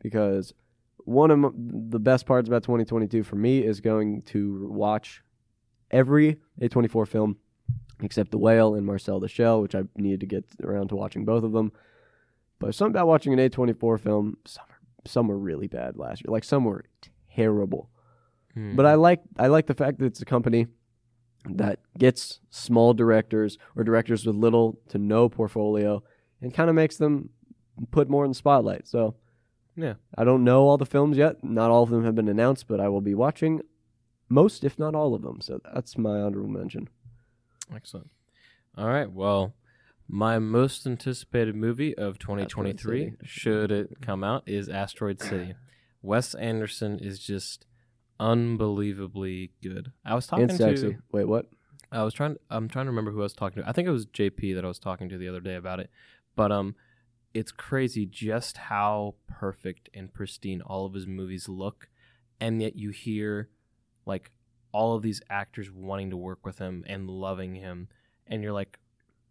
[0.00, 0.52] because
[1.04, 5.22] one of the best parts about 2022 for me is going to watch
[5.90, 7.36] every A24 film
[8.02, 11.24] except The Whale and Marcel the Shell, which I needed to get around to watching
[11.24, 11.72] both of them.
[12.58, 16.30] But something about watching an A24 film, some are, some were really bad last year.
[16.32, 16.84] Like some were
[17.38, 17.90] terrible.
[18.54, 18.76] Hmm.
[18.76, 20.66] But I like I like the fact that it's a company
[21.48, 26.02] that gets small directors or directors with little to no portfolio
[26.42, 27.30] and kind of makes them
[27.90, 28.86] put more in the spotlight.
[28.88, 29.14] So
[29.76, 29.94] Yeah.
[30.16, 31.44] I don't know all the films yet.
[31.44, 33.60] Not all of them have been announced, but I will be watching
[34.28, 35.40] most, if not all of them.
[35.40, 36.88] So that's my honorable mention.
[37.74, 38.10] Excellent.
[38.76, 39.10] All right.
[39.10, 39.54] Well,
[40.08, 45.54] my most anticipated movie of 2023, should it come out, is Asteroid City.
[46.02, 47.66] Wes Anderson is just
[48.20, 49.92] unbelievably good.
[50.04, 50.92] I was talking and sexy.
[50.92, 51.46] to Wait, what?
[51.90, 53.68] I was trying I'm trying to remember who I was talking to.
[53.68, 55.90] I think it was JP that I was talking to the other day about it.
[56.36, 56.74] But um
[57.34, 61.88] it's crazy just how perfect and pristine all of his movies look
[62.40, 63.50] and yet you hear
[64.06, 64.30] like
[64.72, 67.88] all of these actors wanting to work with him and loving him
[68.26, 68.78] and you're like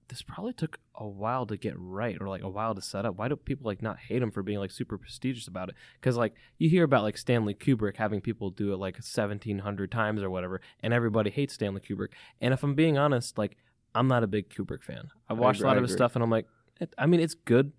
[0.09, 3.15] this probably took a while to get right or like a while to set up.
[3.17, 5.75] Why do people like not hate him for being like super prestigious about it?
[5.99, 10.23] Because like you hear about like Stanley Kubrick having people do it like 1700 times
[10.23, 12.09] or whatever, and everybody hates Stanley Kubrick.
[12.41, 13.57] And if I'm being honest, like
[13.95, 15.09] I'm not a big Kubrick fan.
[15.29, 16.45] I've I watched agree- a lot of his stuff, and I'm like,
[16.79, 17.71] it, I mean, it's good.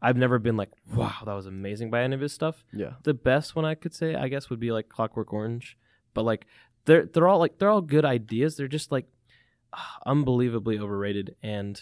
[0.00, 2.64] I've never been like, wow, that was amazing by any of his stuff.
[2.72, 2.92] Yeah.
[3.02, 5.76] The best one I could say, I guess, would be like Clockwork Orange.
[6.14, 6.46] But like,
[6.84, 8.56] they're they're all like they're all good ideas.
[8.56, 9.06] They're just like
[10.06, 11.80] unbelievably overrated, and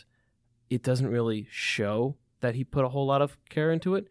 [0.71, 4.09] it doesn't really show that he put a whole lot of care into it.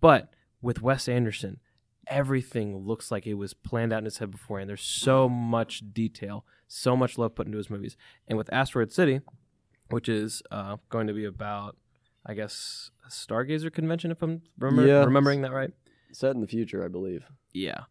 [0.00, 0.30] But
[0.62, 1.60] with Wes Anderson,
[2.06, 4.68] everything looks like it was planned out in his head beforehand.
[4.68, 7.96] There's so much detail, So much love put into his movies.
[8.26, 9.20] And with Asteroid City,
[9.90, 11.76] which is uh, going to be about,
[12.26, 15.04] I guess, a Stargazer convention, if I'm remember, Yeah.
[15.04, 15.72] remembering that right.
[16.12, 17.24] Set in the future, I believe.
[17.52, 17.84] Yeah,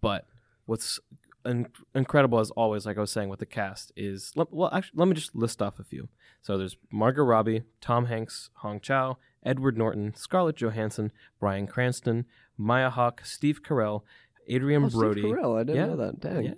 [0.00, 0.26] but
[0.66, 0.98] what's
[1.44, 5.08] in- incredible as always, like I was saying with the cast, is well, actually, let
[5.08, 6.08] me just list off a few.
[6.40, 12.26] So there's Margot Robbie, Tom Hanks, Hong Chau, Edward Norton, Scarlett Johansson, Bryan Cranston,
[12.56, 14.02] Maya Hawke, Steve Carell,
[14.50, 15.20] Adrien oh, Brody.
[15.22, 15.86] Steve Carell, I didn't Yeah.
[15.86, 16.20] know that.
[16.20, 16.44] Dang.
[16.44, 16.54] Yeah.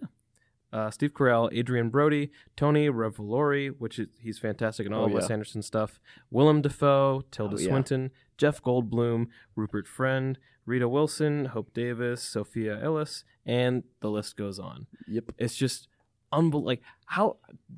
[0.72, 5.12] Uh, Steve Carell, Adrien Brody, Tony Revolori, which is he's fantastic in all Oh, of
[5.12, 5.30] Wes.
[5.30, 6.00] Anderson stuff.
[6.30, 7.68] Willem Dafoe, Tilda Oh, yeah.
[7.68, 14.58] Swinton, Jeff Goldblum, Rupert Friend, Rita Wilson, Hope Davis, Sophia Lillis, and the list goes
[14.58, 14.86] on.
[15.08, 15.32] Yep.
[15.38, 15.88] It's just
[16.32, 16.66] unbelievable.
[16.66, 17.36] Like how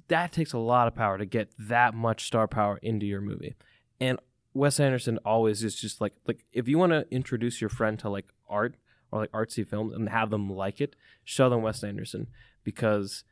[0.08, 3.54] that takes a lot of power to get that much star power into your movie,
[4.00, 4.18] and
[4.54, 8.08] Wes Anderson always is just like like if you want to introduce your friend to
[8.08, 8.76] like art
[9.12, 12.28] or like artsy films and have them like it, show them Wes Anderson
[12.64, 13.24] because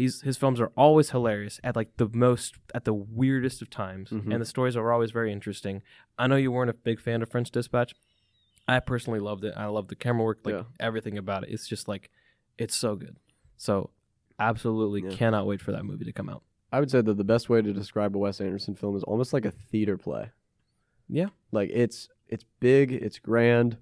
[0.00, 4.10] he's his films are always hilarious at like the most at the weirdest of times,
[4.10, 4.32] Mhm.
[4.32, 5.82] and the stories are always very interesting.
[6.18, 7.94] I know you weren't a big fan of French Dispatch.
[8.66, 9.54] I personally loved it.
[9.56, 10.64] I love the camera work, like Yeah.
[10.78, 11.50] everything about it.
[11.50, 12.10] It's just like
[12.56, 13.16] it's so good.
[13.56, 13.90] So
[14.38, 15.16] absolutely Yeah.
[15.16, 16.42] cannot wait for that movie to come out.
[16.72, 19.32] I would say that the best way to describe a Wes Anderson film is almost
[19.32, 20.30] like a theater play.
[21.08, 21.28] Yeah.
[21.52, 23.76] Like it's it's big, it's grand.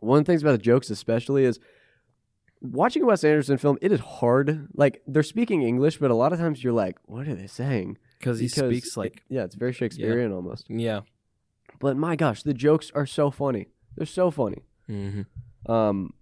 [0.00, 1.58] One of the things about the jokes especially is
[2.60, 4.68] watching a Wes Anderson film, it is hard.
[4.74, 7.98] Like they're speaking English, but a lot of times you're like, what are they saying?
[8.18, 10.66] Because he speaks like yeah, it's very Shakespearean almost.
[10.68, 11.00] yeah.
[11.80, 13.68] But my gosh, the jokes are so funny.
[13.96, 14.64] They're so funny.
[14.88, 15.70] Mm-hmm.
[15.70, 16.14] Um,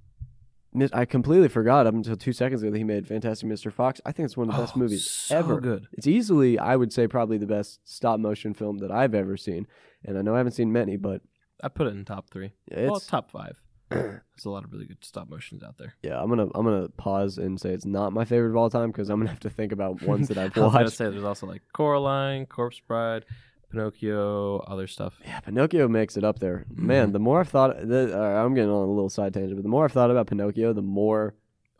[0.93, 3.71] I completely forgot up until two seconds ago that he made Fantastic Mr.
[3.71, 4.01] Fox.
[4.07, 5.61] I think it's one of the best movies so ever.
[5.61, 5.87] good.
[5.93, 9.67] It's easily, I would say, probably the best stop motion film that I've ever seen.
[10.05, 11.21] And I know I haven't seen many, but
[11.63, 12.53] I put it in top three.
[12.69, 13.61] it's well, top five.
[13.95, 15.95] There's a lot of really good stop motions out there.
[16.03, 16.21] yeah.
[16.21, 19.09] I'm gonna I'm gonna pause and say it's not my favorite of all time because
[19.11, 20.75] I'm gonna have to think about ones that I've watched.
[20.77, 23.25] I was gonna say there's also like Coraline, Corpse Bride,
[23.71, 25.15] Pinocchio, other stuff.
[25.25, 26.67] Yeah, Pinocchio makes it up there.
[26.75, 27.13] Man, Mhm.
[27.13, 29.69] the more I've thought, the, uh, I'm getting on a little side tangent, but the
[29.69, 31.35] more I've thought about Pinocchio, the more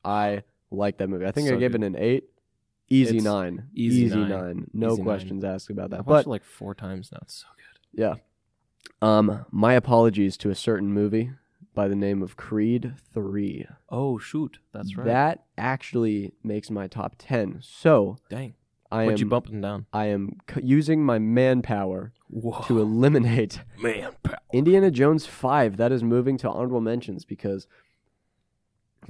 [0.05, 1.27] I like that movie.
[1.27, 1.83] I think I gave good.
[1.83, 2.25] it an eight.
[2.89, 3.69] Easy It's nine.
[3.75, 4.29] easy nine.
[4.29, 4.71] nine.
[4.75, 5.05] No Easy nine.
[5.05, 6.01] questions asked about that.
[6.01, 7.19] I've But it like four times now.
[7.23, 8.01] It's so good.
[8.03, 8.15] Yeah.
[9.01, 11.31] Um, my apologies to a certain movie
[11.75, 13.67] by the name of Creed 3.
[13.89, 15.07] Oh shoot, that's right.
[15.07, 17.59] That actually makes my top 10.
[17.63, 18.55] So, Dang.
[18.91, 19.87] I What'd you am bump them down?
[19.93, 22.63] I am c- using my manpower Whoa.
[22.67, 24.37] to eliminate man power.
[24.53, 25.79] Indiana Jones 5.
[25.79, 27.67] That is moving to honorable mentions because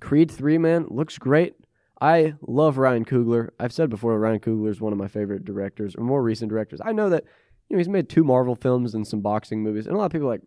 [0.00, 1.56] Creed 3 man looks great.
[2.00, 3.50] I love Ryan Coogler.
[3.58, 6.80] I've said before Ryan Coogler is one of my favorite directors or more recent directors.
[6.84, 7.24] I know that
[7.68, 10.12] you know he's made two Marvel films and some boxing movies and a lot of
[10.12, 10.42] people are like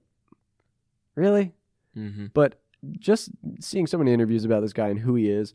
[1.15, 1.53] really?
[1.97, 2.27] Mm-hmm.
[2.33, 2.59] But
[2.99, 3.29] just
[3.59, 5.53] seeing so many interviews about this guy and who he is,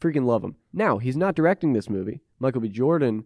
[0.00, 0.56] freaking love him.
[0.72, 2.20] Now, he's not directing this movie.
[2.38, 2.68] Michael B.
[2.68, 3.24] Jordan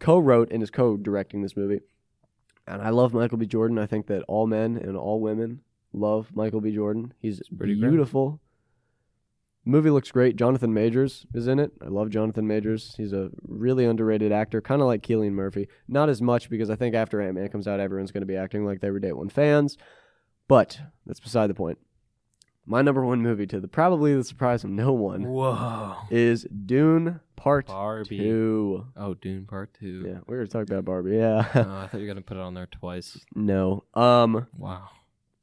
[0.00, 1.80] co wrote and is co directing this movie.
[2.66, 3.46] And I love Michael B.
[3.46, 3.78] Jordan.
[3.78, 5.60] I think that all men and all women
[5.92, 6.72] love Michael B.
[6.72, 7.12] Jordan.
[7.18, 7.90] He's pretty great.
[7.90, 8.40] beautiful.
[9.66, 10.36] Movie looks great.
[10.36, 11.72] Jonathan Majors is in it.
[11.82, 12.94] I love Jonathan Majors.
[12.98, 15.68] He's a really underrated actor, kind of like Cillian Murphy.
[15.88, 18.36] Not as much because I think after Ant Man comes out, everyone's going to be
[18.36, 19.78] acting like they were Day One fans.
[20.48, 21.78] But that's beside the point.
[22.66, 25.96] My number one movie, to the probably the surprise of no one, Whoa.
[26.10, 28.16] is Dune Part Barbie.
[28.18, 28.86] Two.
[28.96, 30.04] Oh, Dune Part Two.
[30.06, 31.16] Yeah, we were talking about Barbie.
[31.16, 33.18] Yeah, Oh, I thought you were gonna put it on there twice.
[33.34, 33.84] no.
[33.94, 34.88] Um, Wow.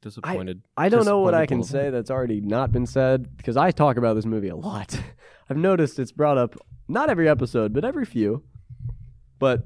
[0.00, 0.62] Disappointed.
[0.76, 3.96] I don't know what I can say that's already not been said because I talk
[3.96, 5.00] about this movie a lot.
[5.48, 6.56] I've noticed it's brought up
[6.88, 8.42] not every episode, but every few.
[9.38, 9.64] But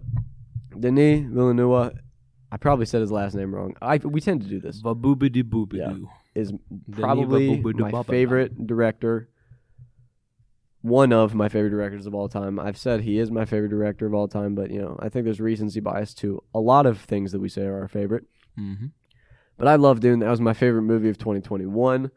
[0.78, 1.94] Denis Villeneuve,
[2.50, 3.74] I probably said his last name wrong.
[3.82, 4.80] I we tend to do this.
[4.80, 6.06] Vaboobity boobidoo.
[6.34, 6.52] Is
[6.92, 9.28] probably my favorite director.
[10.82, 12.60] One of my favorite directors of all time.
[12.60, 15.24] I've said he is my favorite director of all time, but you know, I think
[15.24, 18.24] there's recency bias to a lot of things that we say are our favorite.
[18.58, 18.86] Mm-hmm.
[19.56, 20.20] But I love Dune.
[20.20, 22.10] That was my favorite movie of 2021.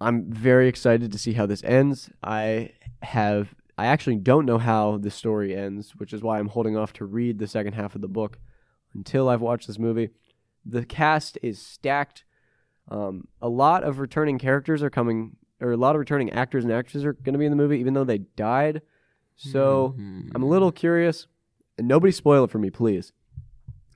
[0.00, 2.10] I'm very excited to see how this ends.
[2.22, 2.72] I
[3.02, 6.92] have I actually don't know how the story ends, which is why I'm holding off
[6.94, 8.38] to read the second half of the book
[8.94, 10.10] until I've watched this movie.
[10.66, 12.24] The cast is stacked.
[12.88, 16.72] Um, a lot of returning characters are coming, or a lot of returning actors and
[16.72, 18.82] actresses are going to be in the movie, even though they died.
[19.36, 20.32] So Mhm.
[20.34, 21.26] I'm a little curious,
[21.78, 23.12] and nobody spoil it for me, please.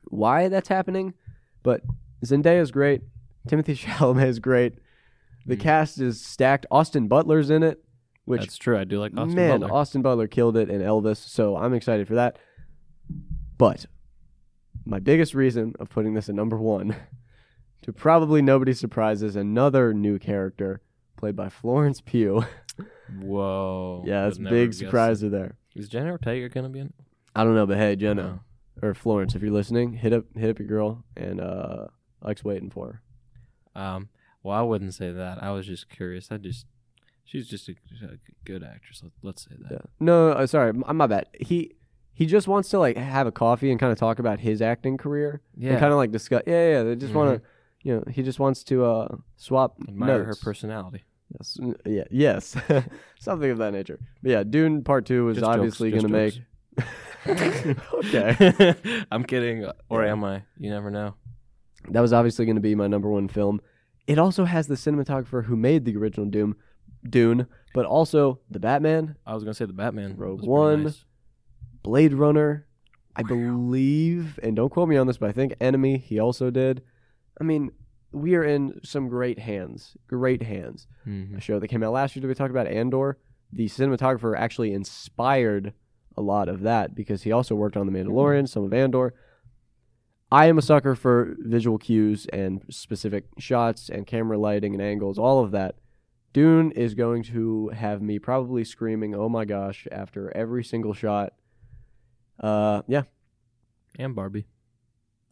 [0.09, 1.15] Why that's happening?
[1.63, 1.83] But
[2.25, 3.03] Zendaya is great.
[3.49, 4.75] Timothée Chalamet is great.
[5.47, 5.61] The Mm.
[5.61, 6.65] cast is stacked.
[6.71, 7.85] Austin Butler's in it,
[8.25, 8.79] which That's true.
[8.79, 9.75] I do like Austin man, Butler.
[9.77, 11.17] Austin Butler killed it in Elvis.
[11.19, 12.39] So I'm excited for that.
[13.59, 13.85] But
[14.85, 16.97] my biggest reason of putting this at number one,
[17.83, 20.81] to probably nobody's surprise, is another new character
[21.17, 22.45] played by Florence Pugh.
[23.21, 24.03] Whoa.
[24.07, 25.57] yeah, that's a big surprise there.
[25.75, 26.87] Is Jenna Ortega gonna be in?
[26.87, 26.95] it?
[27.35, 28.41] I don't know, but hey, Jenna
[28.83, 31.87] or Florence, if you're listening, hit up hit up your girl and uh
[32.23, 33.01] Ike's waiting for
[33.75, 33.81] her.
[33.81, 34.09] Um.
[34.43, 35.43] Well, I wouldn't say that.
[35.43, 36.31] I was just curious.
[36.31, 36.67] I just,
[37.25, 37.73] she's just a,
[38.03, 39.01] a good actress.
[39.03, 39.73] Let, let's say that.
[39.73, 39.79] Yeah.
[39.99, 41.29] No, uh, sorry, m- my bad.
[41.41, 41.75] He
[42.15, 44.97] he just wants to like have a coffee and kind of talk about his acting
[44.97, 45.73] career Yeah.
[45.73, 46.43] and kind of like discuss.
[46.47, 46.83] Yeah, yeah.
[46.85, 47.49] They just want to,
[47.83, 50.39] you know, he just wants to uh swap admire notes.
[50.39, 51.03] her personality.
[51.39, 52.57] Yes, yeah, yes,
[53.19, 53.99] something of that nature.
[54.23, 56.41] But yeah, Dune Part Two is Just obviously going to make.
[57.95, 58.75] okay,
[59.11, 60.43] I'm kidding, or am I?
[60.59, 61.15] You never know.
[61.89, 63.61] that was obviously going to be my number one film.
[64.07, 66.57] It also has the cinematographer who made the original Doom,
[67.09, 70.17] Dune, but also the Batman, I was gonna say the Batman.
[70.17, 70.85] Rogue One.
[70.85, 71.05] nice.
[71.85, 72.67] Blade Runner,
[73.15, 76.83] I believe, and don't quote me on this, but I think Enemy he also did.
[77.41, 77.71] I mean,
[78.11, 80.89] we are in some great hands, great hands.
[81.07, 81.37] Mhm.
[81.37, 83.19] A show that came out last year that we talked about, Andor.
[83.53, 85.75] The cinematographer actually inspired
[86.17, 89.15] a lot of that because he also worked on The Mandalorian, some of Andor.
[90.33, 95.19] I am a sucker for visual cues and specific shots and camera lighting and angles,
[95.19, 95.77] all of that.
[96.33, 101.35] Dune is going to have me probably screaming, "Oh my gosh!" after every single shot.
[102.41, 103.03] Uh, yeah.
[103.99, 104.47] And Barbie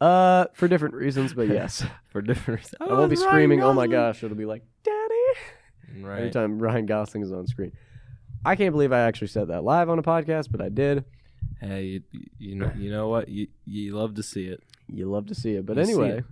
[0.00, 2.74] Uh, for different reasons, but yes, for different reasons.
[2.80, 6.20] I won't be screaming, "Oh my gosh!" It'll be like, "Daddy!" Right.
[6.22, 7.72] Anytime Ryan Gosling is on screen.
[8.44, 11.04] I can't believe I actually said that live on a podcast, but I did.
[11.60, 13.28] Hey, you, you know, you know what?
[13.28, 14.62] You you love to see it.
[14.88, 15.66] You love to see it.
[15.66, 16.24] But You anyway, it.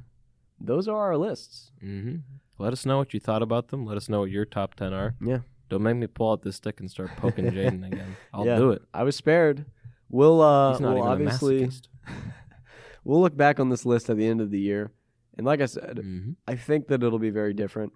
[0.61, 1.71] those are our lists.
[1.81, 2.17] hmm
[2.59, 3.87] Let us know what you thought about them.
[3.87, 5.15] Let us know what your top ten are.
[5.25, 5.41] Yeah.
[5.69, 8.17] Don't make me pull out this stick and start poking Jaden again.
[8.35, 8.57] I'll Yeah.
[8.57, 8.83] do it.
[8.93, 9.67] I was spared.
[10.11, 11.71] We'll uh we'll obviously
[13.05, 14.91] we'll look back on this list at the end of the year.
[15.37, 16.37] And like I said, Mhm.
[16.47, 17.93] I think that it'll be very different.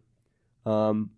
[0.65, 1.11] Um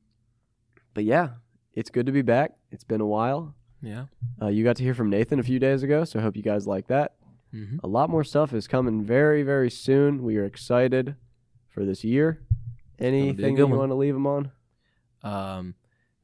[0.94, 1.28] but yeah,
[1.74, 2.52] it's good to be back.
[2.70, 3.54] It's been a while.
[3.82, 4.06] Yeah.
[4.40, 6.42] Uh, you got to hear from Nathan a few days ago, so I hope you
[6.42, 7.16] guys like that.
[7.52, 10.22] hmm A lot more stuff is coming very, very soon.
[10.22, 11.14] We are excited
[11.68, 12.40] for this year.
[12.98, 14.50] Anything you want to leave them on?
[15.22, 15.74] Um,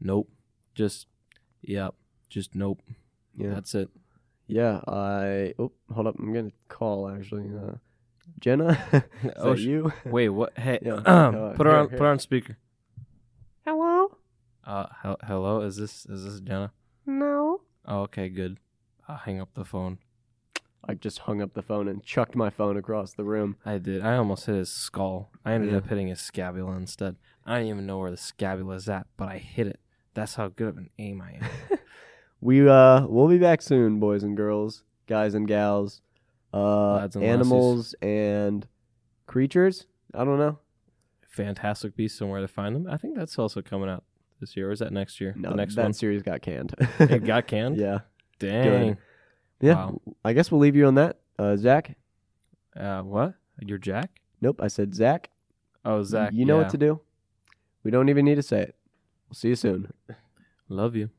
[0.00, 0.30] nope.
[0.74, 1.06] Just,
[1.60, 1.90] yeah.
[2.30, 2.80] Just nope.
[3.36, 3.90] Yeah, That's it.
[4.52, 4.80] Yeah.
[4.86, 6.16] I oh, hold up.
[6.18, 7.50] I'm gonna call actually.
[7.56, 7.74] Uh,
[8.38, 8.78] Jenna,
[9.24, 9.92] is oh, that sh- you?
[10.04, 10.28] wait.
[10.28, 10.56] What?
[10.58, 10.94] Hey, Yeah.
[11.06, 11.88] Uh, put her on.
[11.88, 12.56] Put her on speaker.
[13.64, 14.16] Hello.
[14.64, 15.60] Uh, hel- hello.
[15.62, 16.72] Is this is this Jenna?
[17.06, 17.60] No.
[17.86, 18.28] Oh, okay.
[18.28, 18.58] Good.
[19.08, 19.98] I'll hang up the phone.
[20.84, 23.56] I just hung up the phone and chucked my phone across the room.
[23.64, 24.02] I did.
[24.02, 25.30] I almost hit his skull.
[25.44, 25.78] I ended Yeah.
[25.78, 27.16] up hitting his scapula instead.
[27.46, 29.78] I don't even know where the scapula is at, but I hit it.
[30.14, 31.44] That's how good of an aim I am.
[32.42, 36.00] We uh, we'll be back soon, boys and girls, guys and gals,
[36.52, 38.66] uh, Lads and animals and
[39.26, 39.86] creatures.
[40.12, 40.58] I don't know.
[41.28, 42.88] Fantastic Beasts and Where to Find Them.
[42.90, 44.02] I think that's also coming out
[44.40, 44.70] this year.
[44.70, 45.34] Or is that next year?
[45.36, 45.92] No, the next that one.
[45.92, 46.74] series got canned.
[46.98, 47.76] It got canned.
[47.76, 48.00] yeah,
[48.40, 48.98] Dang.
[49.60, 49.74] yeah.
[49.74, 50.00] Wow.
[50.24, 51.20] I guess we'll leave you on that.
[51.38, 51.96] Uh, Zach.
[52.76, 53.34] Uh, what?
[53.60, 54.10] You're Jack?
[54.40, 55.30] Nope, I said Zach.
[55.84, 56.32] Oh, Zach.
[56.32, 56.62] You know yeah.
[56.62, 57.00] what to do.
[57.84, 58.74] We don't even need to say it.
[59.28, 59.92] We'll see you soon.
[60.68, 61.10] Love you.